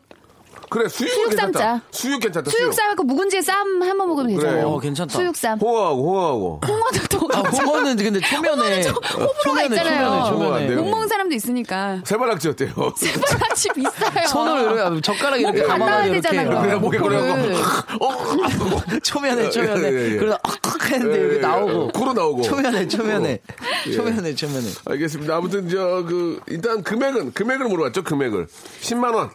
[0.69, 1.59] 그래 수육 수육 괜찮다.
[1.59, 1.81] 쌈자.
[1.91, 2.51] 수육 괜찮다.
[2.51, 4.47] 수육 삶고 묵은지에 쌈 한번 먹으면 그래.
[4.47, 4.67] 되잖아요.
[4.67, 5.17] 어, 괜찮다.
[5.17, 5.57] 수육 쌈.
[5.59, 6.61] 홍어하고 홍어하고.
[6.67, 8.81] 홍어도 또 아, 홍어는 근데 초면에.
[8.87, 10.07] 호불호가 초면에, 있잖아요.
[10.07, 10.67] 초면에, 홍어 안 초면에.
[10.67, 10.81] 돼요.
[10.81, 12.01] 못 먹는 사람도 있으니까.
[12.03, 12.73] 세발낙지 어때요?
[13.39, 14.27] 같이 비싸요.
[14.27, 16.29] 손으로 이렇게 젓가락 이렇게 목에 감아가지고 이렇게.
[16.29, 16.61] 되잖아요.
[16.61, 17.55] 그냥 목에 네.
[18.01, 20.17] 어, 초면에 초면에 예, 예, 예.
[20.17, 20.39] 그러다
[20.87, 21.99] 악악 했는데 예, 이렇게 예, 나오고 예.
[21.99, 22.41] 코로 나오고.
[22.43, 23.39] 초면에 초면에
[23.87, 23.91] 예.
[23.91, 25.35] 초면에 초면에 알겠습니다.
[25.35, 28.03] 아무튼 저 그 일단 금액은 금액을 물어봤죠.
[28.03, 28.47] 금액을
[28.81, 29.29] 10만 원,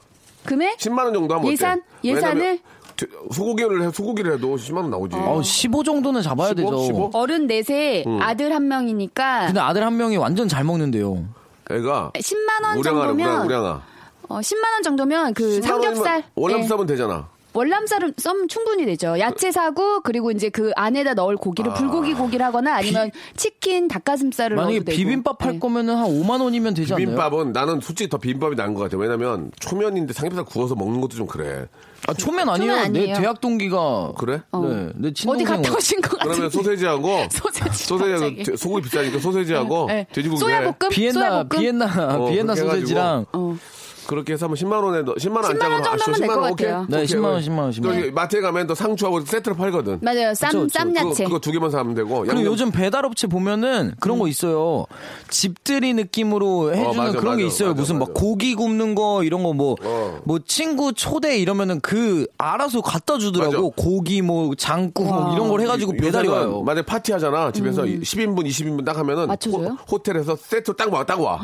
[0.45, 0.77] 금액?
[0.79, 1.79] 10만 원 정도 하면 예산?
[1.79, 2.09] 어때?
[2.09, 2.59] 예산을?
[3.33, 5.17] 소고기를 해 소고기를 해도 10만 원 나오지.
[5.17, 6.55] 어, 15 정도는 잡아야 15?
[6.57, 7.11] 되죠 15?
[7.15, 8.21] 어른 넷에 음.
[8.23, 11.25] 아들 한 명이니까 근데 아들 한 명이 완전 잘 먹는데요
[11.71, 13.83] 애가 10만 원 우량아 정도면 우량아.
[14.29, 16.65] 어, 10만 원 정도면 그 10만 원이면 삼겹살 월남 예.
[16.67, 17.29] 싸면 되잖아.
[17.55, 19.19] 월남살은 썸 충분히 되죠.
[19.19, 24.75] 야채 사고 그리고 이제 그 안에다 넣을 고기를 불고기 고기를 하거나 아니면 치킨, 닭가슴살을 만약에
[24.77, 24.97] 넣어도 되고.
[24.97, 25.59] 비빔밥 할 네.
[25.59, 27.07] 거면은 한 5만 원이면 되지 않나요?
[27.07, 28.97] 비빔밥은 나는 솔직히 더 비빔밥이 나은 것 같아.
[28.97, 31.67] 왜냐면 초면인데 삼겹살 구워서 먹는 것도 좀 그래.
[32.09, 32.73] 아 초면 아니에요.
[32.73, 33.17] 초면 내 아니에요.
[33.17, 34.41] 대학 동기가 그래?
[34.53, 36.35] 네, 내 어디 친동생 갔다 오신 것 같은데.
[36.35, 40.07] 그러면 소세지하고 소세지 소세지하고 소고기 비싸니까 소세지하고 네.
[40.12, 40.88] 돼지고기 소야볶음?
[40.91, 41.49] 비엔나 소야볶음?
[41.61, 43.57] 비엔나 어, 비엔나 소세지랑 어.
[44.07, 46.87] 그렇게 해서 하면 10만 원에 너 10만 원 10만 원 정도면 될것 같아요.
[46.88, 47.97] 네, 10만 원, 10만 원, 10만 원.
[48.01, 49.99] 저기 마트에 가면 또 상추하고 세트로 팔거든.
[50.03, 50.35] 맞아요.
[50.35, 51.25] 쌈, 그쵸, 쌈 그거, 야채.
[51.25, 52.21] 그거 두 개만 사면 되고.
[52.21, 54.87] 그리고 양념- 요즘 배달 업체 보면은 그런 거 있어요.
[55.29, 57.69] 집들이 느낌으로 해주는 맞아, 그런 게 맞아, 있어요.
[57.71, 58.21] 맞아, 무슨 막 맞아.
[58.21, 59.77] 고기 굽는 거 이런 거 뭐
[60.25, 60.38] 뭐 어.
[60.47, 63.71] 친구 초대 이러면은 그 알아서 갖다 주더라고.
[63.71, 63.83] 맞아.
[63.88, 66.62] 고기 뭐 장국 뭐 이런 걸 해가지고 배달이 요새는 와요.
[66.62, 67.51] 만약에 파티 하잖아.
[67.53, 69.29] 집에서 10인분, 20인분 딱 하면은 음.
[69.29, 69.77] 맞춰줘요?
[69.91, 71.38] 호, 텔에서 세트 딱 와, 딱 와.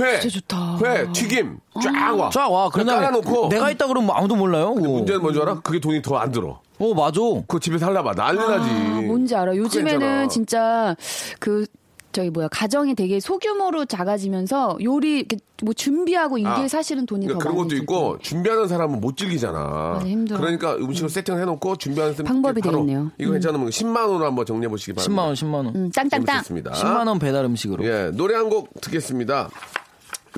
[0.00, 0.78] 회, 진짜 좋다.
[0.84, 2.30] 회, 튀김 쫙 와.
[2.30, 2.68] 쫙 와.
[2.68, 4.74] 그냥 깔아놓고 내가 있다 그러면 아무도 몰라요.
[4.74, 4.88] 그거.
[4.88, 5.60] 문제는 뭔지 알아?
[5.60, 6.60] 그게 돈이 더 안 들어.
[6.78, 7.20] 어 맞아.
[7.20, 8.12] 그거 집에서 하려봐.
[8.14, 8.70] 난리 나지.
[8.70, 9.54] 아, 뭔지 알아.
[9.56, 10.28] 요즘에는.
[10.28, 10.96] 진짜
[11.38, 11.66] 그
[12.12, 15.26] 저기 뭐야 가정이 되게 소규모로 작아지면서 요리
[15.64, 17.82] 뭐 준비하고 이게 아, 사실은 돈이 그러니까 더 그런 많이 것도.
[17.82, 19.58] 있고 준비하는 사람은 못 즐기잖아.
[19.94, 20.38] 맞아, 힘들어.
[20.38, 23.10] 그러니까 음식을 세팅을 해놓고 준비하는 사람 방법이 되겠네요.
[23.18, 25.22] 이거 괜찮으면 10만 원으로 한번 정리해 보시기 바랍니다.
[25.22, 25.66] 10만 원, 10만 원.
[25.74, 26.26] 음, 땅땅땅.
[26.26, 26.70] 재밌었습니다.
[26.72, 27.84] 10만 원 배달 음식으로.
[27.84, 29.48] 예, 노래 한 곡 듣겠습니다.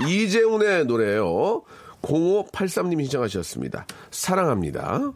[0.03, 1.63] 이재훈의 노래예요.
[2.03, 3.87] 0583님이 신청하셨습니다.
[4.11, 5.13] 사랑합니다.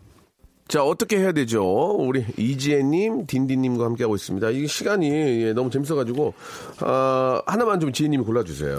[0.71, 1.65] 자, 어떻게 해야 되죠?
[1.99, 4.51] 우리 이지혜님, 딘딘님과 함께하고 있습니다.
[4.51, 5.11] 이 시간이
[5.43, 6.33] 예, 너무 재밌어가지고,
[6.79, 8.79] 아, 하나만 좀 지혜님이 골라주세요.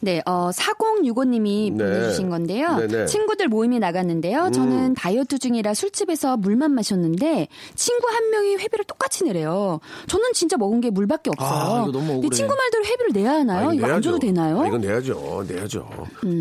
[0.00, 1.82] 네, 어, 4065님이 네.
[1.84, 2.76] 보내주신 건데요.
[2.76, 2.94] 네네.
[3.02, 3.06] 음.
[3.06, 4.50] 친구들 모임이 나갔는데요.
[4.52, 9.80] 저는 다이어트 중이라 술집에서 물만 마셨는데 친구 한 명이 회비를 똑같이 내래요.
[10.08, 11.48] 저는 진짜 먹은 게 물밖에 없어요.
[11.48, 12.28] 아, 이거 너무 근데 억울해.
[12.36, 13.68] 친구 말대로 회비를 내야 하나요?
[13.70, 14.02] 아, 이거 안 내야죠.
[14.02, 14.58] 줘도 되나요?
[14.58, 14.62] 음.
[14.62, 15.44] 아, 이건 내야죠.
[15.48, 15.88] 내야죠.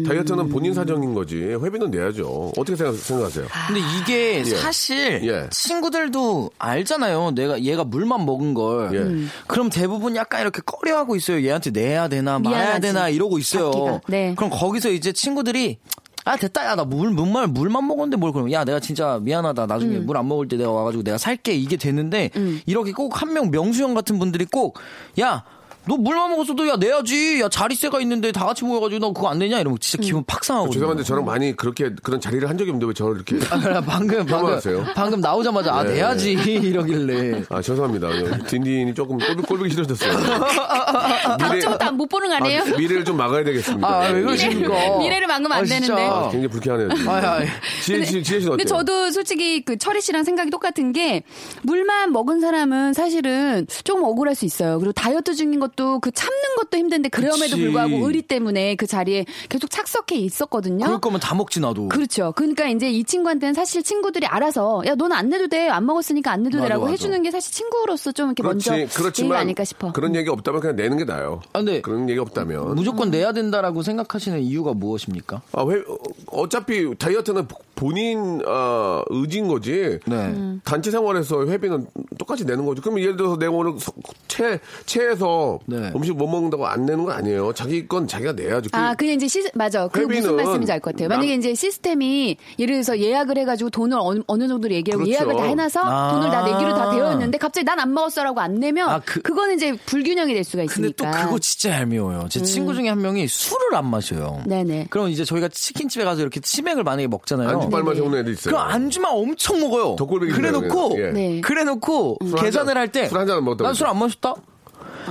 [0.08, 1.38] 다이어트는 본인 사정인 거지.
[1.38, 2.52] 회비는 내야죠.
[2.58, 3.46] 어떻게 생각, 생각하세요?
[3.68, 5.48] 근데 이게 사실 예.
[5.52, 7.32] 친구들도 알잖아요.
[7.32, 8.90] 내가 얘가 물만 먹은 걸.
[8.94, 8.98] 예.
[9.00, 9.30] 음.
[9.48, 11.44] 그럼 대부분 약간 이렇게 꺼려하고 있어요.
[11.46, 12.82] 얘한테 내야 되나 말아야 미안하지.
[12.82, 14.02] 되나 이러고 있어요.
[14.08, 14.34] 네.
[14.36, 15.78] 그럼 거기서 이제 친구들이
[16.26, 19.98] 아 됐다 야 나 물 물만 물만 먹었는데 뭘 그럼 야 내가 진짜 미안하다 나중에
[19.98, 20.06] 음.
[20.06, 22.30] 물안 먹을 때 내가 와가지고 내가 살게 이게 되는데
[22.66, 24.78] 이렇게 꼭 한 명 명수 형 같은 분들이 꼭
[25.20, 25.44] 야
[25.88, 29.60] 너 물만 먹었어도 야 내야지 야 자리세가 있는데 다 같이 모여가지고 너 그거 안 되냐
[29.60, 30.74] 이러면 진짜 기분 팍 상하거든요.
[30.74, 34.26] 죄송한데 저랑 많이 그렇게 그런 자리를 한 적이 없는데 왜 저를 이렇게 아, 그래, 방금
[34.26, 34.60] 방금?
[34.94, 35.94] 방금 나오자마자 아 네.
[35.96, 38.10] 내야지 이러길래 아 죄송합니다.
[38.48, 40.12] 딘딘이 조금 꼴보기, 꼴보기 싫어졌어요.
[41.40, 42.62] 다음부터 아, 못 보는 거 아니에요?
[42.62, 43.88] 아, 미래를 좀 막아야 되겠습니다.
[43.88, 44.22] 아왜 예.
[44.22, 44.98] 그러십니까?
[45.00, 45.66] 미래를 막으면 안 아.
[45.66, 46.02] 되는데.
[46.08, 46.90] 아, 굉장히 불쾌하네요.
[47.08, 47.40] 아, 아,
[47.84, 48.58] 지혜 씨, 지혜 씨는 어때요?
[48.58, 51.24] 근데 저도 솔직히 그 철희 씨랑 생각이 똑같은 게
[51.64, 54.78] 물만 먹은 사람은 사실은 조금 억울할 수 있어요.
[54.80, 57.56] 그리고 다이어트 중인 것도 그 참는 것도 힘든데 그럼에도 그치.
[57.62, 60.86] 불구하고 의리 때문에 그 자리에 계속 착석해 있었거든요.
[60.86, 61.90] 그럴 거면 다 먹지 나도.
[61.90, 62.32] 그렇죠.
[62.36, 66.44] 그러니까 이제 이 친구한테는 사실 친구들이 알아서 야 너는 안 내도 돼 안 먹었으니까 안
[66.44, 66.92] 내도 맞아, 돼라고 맞아.
[66.94, 69.92] 해주는 게 사실 친구로서 좀 이렇게 그렇지, 먼저 그렇지만 아닐까 싶어.
[69.92, 71.42] 그런 얘기 없다면 그냥 내는 게 나아요.
[71.54, 72.76] 아, 근데 그런 얘기 없다면.
[72.76, 75.42] 무조건 내야 된다라고 생각하시는 이유가 무엇입니까?
[75.54, 80.00] 아, 왜, 어, 어차피 다이어트는 본인 어, 의지인 거지.
[80.06, 80.16] 네.
[80.16, 80.62] 음.
[80.64, 82.82] 단체 생활에서 회비는 똑같이 내는 거죠.
[82.82, 83.94] 그러면 예를 들어서 내가 오늘 서-
[84.28, 85.92] 체, 체해서 네.
[85.96, 87.54] 음식 못 먹는다고 안 내는 거 아니에요.
[87.54, 88.70] 자기 건 자기가 내야죠.
[88.72, 89.88] 그- 아, 그냥 이제 시 맞아.
[89.88, 91.10] 그 무슨 말씀인지 알 것 같아요.
[91.10, 95.12] 만약에 남- 이제 시스템이 예를 들어서 예약을 해가지고 돈을 어느, 어느 정도로 얘기하고 그렇죠.
[95.24, 96.12] 예약을 다 해놔서 아.
[96.14, 99.34] 돈을 다 내기로 다 되어 있는데 갑자기 난 안 먹었어라고 안 내면 아, 그- 그,
[99.34, 101.26] 거는 이제 불균형이 될 수가 근데 또 있으니까.
[101.26, 102.28] 그거 진짜 얄미워요.
[102.30, 104.42] 제 친구 중에 한 명이 술을 안 마셔요.
[104.46, 104.88] 네네.
[104.90, 107.50] 그럼 이제 저희가 치킨집에 가서 이렇게 치맥을 만약에 먹잖아요.
[107.50, 108.54] 안주빨 마시는 애들 있어요.
[108.54, 109.96] 그럼 안주만 엄청 먹어요.
[109.96, 111.12] 그래놓고 예.
[111.12, 111.42] 네.
[111.42, 114.34] 그래놓고 술한 계산을 잔- 할때 술 한 잔 먹었다고 난술 안 마셨다.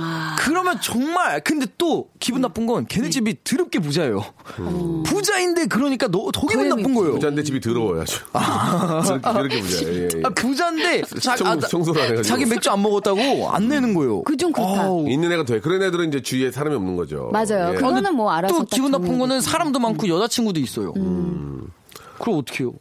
[0.01, 0.35] 아.
[0.39, 3.09] 그러면 정말 근데 또 기분 나쁜 건 걔네 네.
[3.09, 4.23] 집이 더럽게 부자예요.
[4.59, 5.03] 음.
[5.03, 7.13] 부자인데 그러니까 너, 더 기분 나쁜 거예요.
[7.13, 8.19] 부자인데 집이 더러워요, 아주.
[9.21, 9.83] 그렇게 부자.
[9.87, 10.09] 예, 예.
[10.23, 12.23] 아, 부자인데 자, 청- 아, 나- 청소를 안 해가지고.
[12.27, 14.23] 자기 맥주 안 먹었다고 안 내는 거예요.
[14.23, 14.83] 그 좀 그렇다.
[14.83, 15.09] 아우.
[15.09, 15.59] 있는 애가 돼.
[15.59, 17.29] 그런 애들은 이제 주위에 사람이 없는 거죠.
[17.33, 17.71] 맞아요.
[17.73, 17.75] 예.
[17.75, 19.41] 그거는 뭐 알아서 또딱 기분 나쁜 거는.
[19.41, 20.93] 사람도 많고 여자친구도 있어요.
[20.97, 21.67] 음.
[22.19, 22.73] 그럼 어떡해요?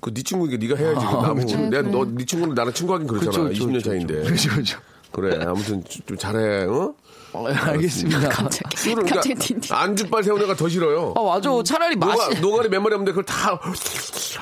[0.00, 1.04] 그네 친구니까 네가 해야지.
[1.04, 1.44] 나무.
[1.70, 3.48] 내가 너 네 친구는 나랑 친구하긴 그렇잖아.
[3.50, 4.22] 20년 차인데.
[4.24, 4.78] 그렇죠, 그렇죠.
[5.14, 5.44] 그래.
[5.44, 6.64] 아무튼 좀, 좀 잘해.
[6.64, 6.94] 어?
[7.32, 8.20] 어, 알겠습니다.
[8.76, 9.74] 술을 갑자기 그러니까 딘딘.
[9.74, 11.14] 안주빨 세운 애가 더 싫어요.
[11.16, 11.50] 아, 맞아.
[11.64, 12.16] 차라리 마시.
[12.28, 13.58] 노가, 노가리 몇 마리 없는데 그걸 다.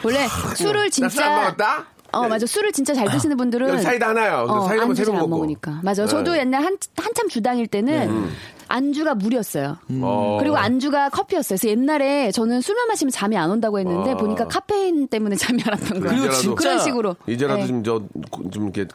[0.05, 1.87] 원래 술을 나술 안 진짜 먹었다?
[2.15, 4.45] 어 맞아 술을 진짜 잘 드시는 분들은 사이다 하나요.
[4.47, 5.29] 어, 세병 잘안 먹고.
[5.29, 6.03] 먹으니까 맞아.
[6.03, 6.41] 요 저도 네.
[6.41, 8.31] 옛날 한 한참 주당일 때는
[8.73, 9.77] 안주가 물이었어요.
[10.01, 10.39] 어.
[10.41, 11.59] 그리고 안주가 커피였어요.
[11.59, 14.17] 그래서 옛날에 저는 술만 마시면 잠이 안 온다고 했는데 아.
[14.17, 16.17] 보니까 카페인 때문에 잠이 안 왔던 거예요.
[16.17, 17.17] 그리고 진짜 그런 식으로.
[17.27, 17.67] 이제라도 네.
[17.67, 18.03] 좀, 저,
[18.51, 18.87] 좀 이렇게.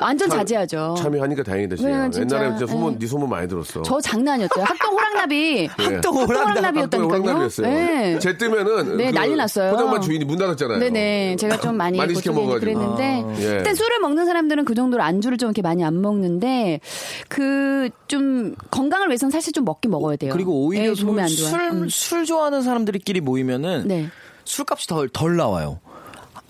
[0.00, 0.94] 완전 참- 자제하죠.
[0.98, 2.04] 참여하니까 다행이다, 진짜.
[2.04, 2.36] 네, 진짜.
[2.36, 2.98] 옛날에 진짜 소문, 네.
[2.98, 3.82] 네 소문 많이 들었어.
[3.82, 4.62] 저 장난 아니었죠.
[4.62, 5.66] 학동 호랑나비.
[5.66, 6.34] 학동 호랑나비.
[6.80, 7.20] 호랑나비였다니까요.
[7.20, 7.66] 호랑나비였어요.
[7.66, 8.18] 네.
[8.18, 8.96] 제 때면은.
[8.96, 9.72] 네, 그 난리 났어요.
[9.72, 10.78] 포장만 주인이 문 닫았잖아요.
[10.78, 11.36] 네네.
[11.36, 12.60] 제가 좀 많이, 많이 시켜 먹어가지고.
[12.60, 13.24] 그랬는데.
[13.40, 13.56] 예.
[13.58, 16.80] 일단 술을 먹는 사람들은 그 정도로 안주를 좀 이렇게 많이 안 먹는데,
[17.28, 20.32] 그, 좀, 건강을 위해서 는 사실 좀 먹긴 먹어야 돼요.
[20.32, 21.50] 그리고 오히려 네, 몸에 안 좋아.
[21.50, 21.88] 술, 음.
[21.88, 24.08] 술 좋아하는 사람들끼리 모이면은 네.
[24.44, 25.80] 술값이 덜, 덜 나와요.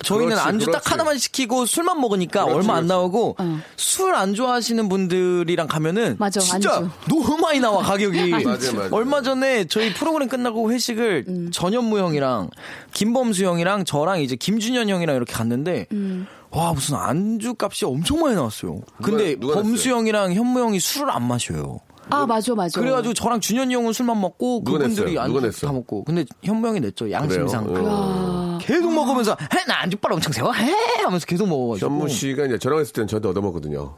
[0.02, 0.84] 저희는 그렇지, 안주 그렇지.
[0.84, 2.86] 딱 하나만 시키고 술만 먹으니까 그렇지, 얼마 안.
[2.86, 3.58] 나오고 어.
[3.76, 6.90] 술안 좋아하시는 분들이랑 가면은 맞아, 진짜 안주.
[7.08, 8.28] 너무 많이 나와 가격이.
[8.44, 8.94] 맞아, 맞아.
[8.94, 11.50] 얼마 전에 저희 프로그램 끝나고 회식을 음.
[11.50, 12.50] 전현무 형이랑
[12.92, 16.26] 김범수 형이랑 저랑 이제 김준현 형이랑 이렇게 갔는데 음.
[16.50, 18.82] 와 무슨 안주 값이 엄청 많이 나왔어요.
[19.02, 19.94] 근데 누가 범수 냈어요?
[19.94, 21.80] 형이랑 현무 형이 술을 안 마셔요.
[22.10, 22.80] 아, 맞아, 맞아.
[22.80, 25.66] 그래가지고 저랑 준현이 형은 술만 먹고 그분들이 안주?
[25.66, 27.84] 다 먹고 근데 현무 형이 냈죠 양심상 그래요?
[27.88, 28.58] 어.
[28.60, 32.92] 계속 먹으면서 해나 안주빨 엄청 세워 해 하면서 계속 먹어가지고 현무 씨가 이제 저랑 했을
[32.92, 33.94] 때는 저한테 얻어먹거든요.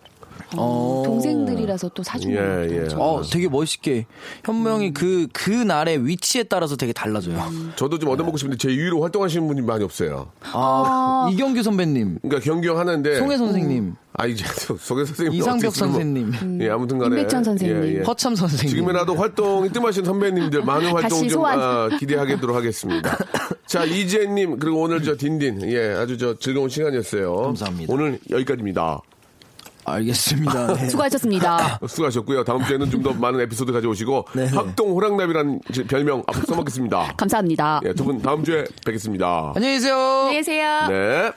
[0.56, 1.02] 어.
[1.04, 2.34] 동생들이라서 또 사주는
[2.70, 2.88] 예, 예.
[2.96, 4.06] 어 되게 멋있게
[4.44, 7.38] 현무 형이 그그 날의 위치에 따라서 되게 달라져요
[7.76, 10.30] 저도 좀 얻어먹고 싶은데 제 이후로 활동하시는 분이 많이 없어요.
[10.52, 13.18] 아 이경규 선배님 그러니까 형 하나인데.
[13.18, 14.44] 송혜 선생님 아, 이제
[14.80, 15.32] 소개 선생님.
[15.34, 17.16] 이상벽 선생님 예, 아무튼 간에.
[17.16, 17.84] 임백천 선생님.
[17.84, 18.02] 예, 예.
[18.02, 21.44] 허참 선생님 지금이라도 활동이 뜸하신 선배님들 많은 활동 좀.
[21.44, 23.16] 아, 기대하도록 하겠습니다.
[23.66, 27.36] 자 이재님 그리고 오늘 저 딘딘 예 아주 저 즐거운 시간이었어요.
[27.36, 27.92] 감사합니다.
[27.92, 29.00] 오늘 여기까지입니다.
[29.92, 30.88] 알겠습니다 네.
[30.88, 31.80] 수고하셨습니다.
[31.86, 32.44] 수고하셨고요.
[32.44, 34.46] 다음 주에는 좀 더 많은 에피소드 가져오시고 네.
[34.48, 37.14] 합동 호랑나비라는 제 별명 앞으로 써먹겠습니다.
[37.18, 37.80] 감사합니다.
[37.84, 39.52] 예, 두분 다음 주에 뵙겠습니다.
[39.54, 40.86] 안녕히 계세요 안녕히 계세요.
[40.88, 41.32] 네.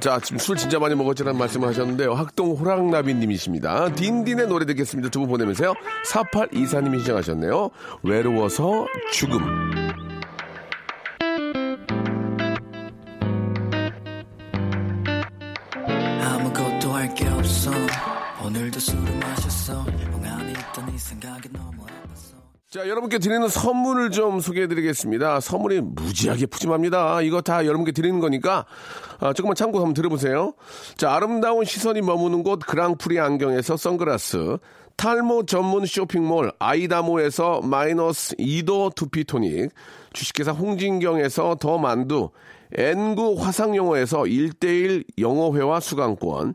[0.00, 2.14] 자, 지금 술 진짜 많이 먹었지라는 말씀을 하셨는데요.
[2.14, 3.92] 학동 호랑나비님이십니다.
[3.94, 5.08] 딘딘의 노래 듣겠습니다.
[5.10, 5.74] 두 분 보내면서요.
[6.12, 7.70] 4824님이 시청하셨네요.
[8.02, 9.40] 외로워서 죽음.
[18.46, 19.84] 오늘도 술을 마셨어
[20.22, 22.36] 멍하니 있던 이 생각이 너무 아팠어
[22.70, 25.40] 자, 여러분께 드리는 선물을 좀 소개해 드리겠습니다.
[25.40, 27.22] 선물이 무지하게 푸짐합니다.
[27.22, 28.64] 이거 다 여러분께 드리는 거니까,
[29.18, 30.54] 아, 조금만 참고 한번 들어보세요.
[30.96, 34.58] 자, 아름다운 시선이 머무는 곳 그랑프리 안경에서 선글라스,
[34.96, 39.70] 탈모 전문 쇼핑몰 아이다모에서 마이너스 2도 두피토닉,
[40.12, 42.30] 주식회사 홍진경에서 더 만두,
[42.74, 46.54] N구 화상영어에서 1대1 영어회화 수강권,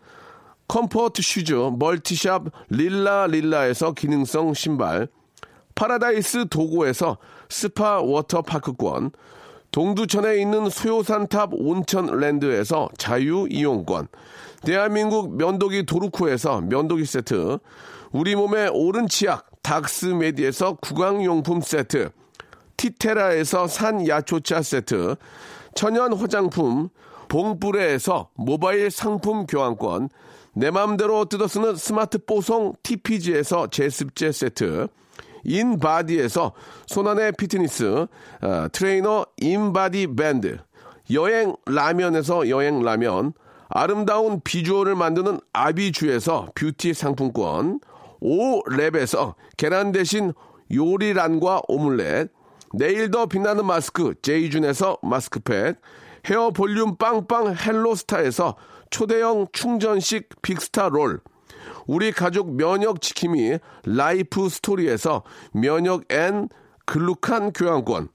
[0.71, 5.09] comfort shoes 멀티샵 릴라 릴라에서 기능성 신발,
[5.75, 7.17] 파라다이스 도고에서
[7.49, 9.11] 스파 워터파크권,
[9.73, 14.07] 동두천에 있는 수요산탑 온천랜드에서 자유이용권,
[14.61, 17.57] 대한민국 면도기 도루코에서 면도기 세트,
[18.13, 22.11] 우리 몸의 오른 치약 닥스메디에서 구강용품 세트,
[22.77, 25.17] 티테라에서 산야초차 세트,
[25.75, 26.87] 천연 화장품
[27.27, 30.07] 봉뿌레에서 모바일 상품 교환권,
[30.53, 34.87] 내 맘대로 뜯어쓰는 스마트 뽀송 TPG에서 제습제 세트,
[35.43, 36.53] 인바디에서
[36.87, 38.07] 손안의 피트니스,
[38.41, 40.57] 어, 트레이너 인바디 밴드,
[41.11, 43.33] 여행 라면에서 여행 라면,
[43.69, 47.79] 아름다운 비주얼을 만드는 아비주에서 뷰티 상품권,
[48.21, 50.33] 오랩에서 계란 대신
[50.73, 52.29] 요리란과 오믈렛,
[52.73, 55.77] 내일 더 빛나는 마스크 제이준에서 마스크팩,
[56.25, 58.55] 헤어 볼륨 빵빵 헬로스타에서
[58.91, 61.21] 초대형 충전식 빅스타 롤,
[61.87, 65.23] 우리 가족 면역 지킴이 라이프 스토리에서
[65.53, 66.47] 면역 앤
[66.85, 68.09] 글루칸 교환권,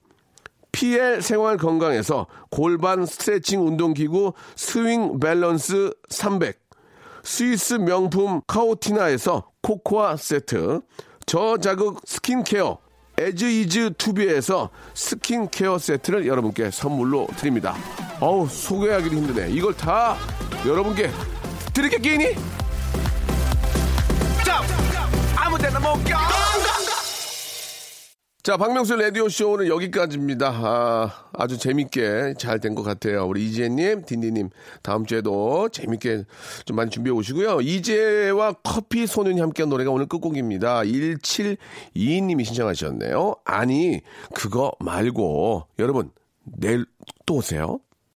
[0.71, 6.59] PL 생활 건강에서 골반 스트레칭 운동기구 스윙 밸런스 300,
[7.23, 10.81] 스위스 명품 카오티나에서 코코아 세트,
[11.25, 12.77] 저자극 스킨케어
[13.19, 17.75] 에즈이즈 투비에서 스킨케어 세트를 여러분께 선물로 드립니다.
[18.19, 19.49] 어우 소개하기도 힘드네.
[19.49, 20.15] 이걸 다
[20.65, 21.09] 여러분께
[21.73, 22.35] 드릴 거니까?
[25.35, 26.17] 아무데나 못 껴.
[28.47, 30.49] 자, 박명수 라디오쇼 오늘 여기까지입니다.
[30.49, 33.27] 아, 아주 재밌게 잘 된 것 같아요.
[33.27, 36.23] 우리 이재님, 딘디님, 다음 주에도 재밌게
[36.63, 37.59] 좀 많이 준비해 오시고요.
[37.59, 40.83] 이재와 커피 소년이 함께한 노래가 오늘 끝곡입니다.
[40.83, 43.35] 1722님이 신청하셨네요.
[43.43, 43.99] 아니,
[44.33, 46.11] 그거 말고, 여러분,
[46.45, 46.85] 내일
[47.25, 47.81] 또 오세요.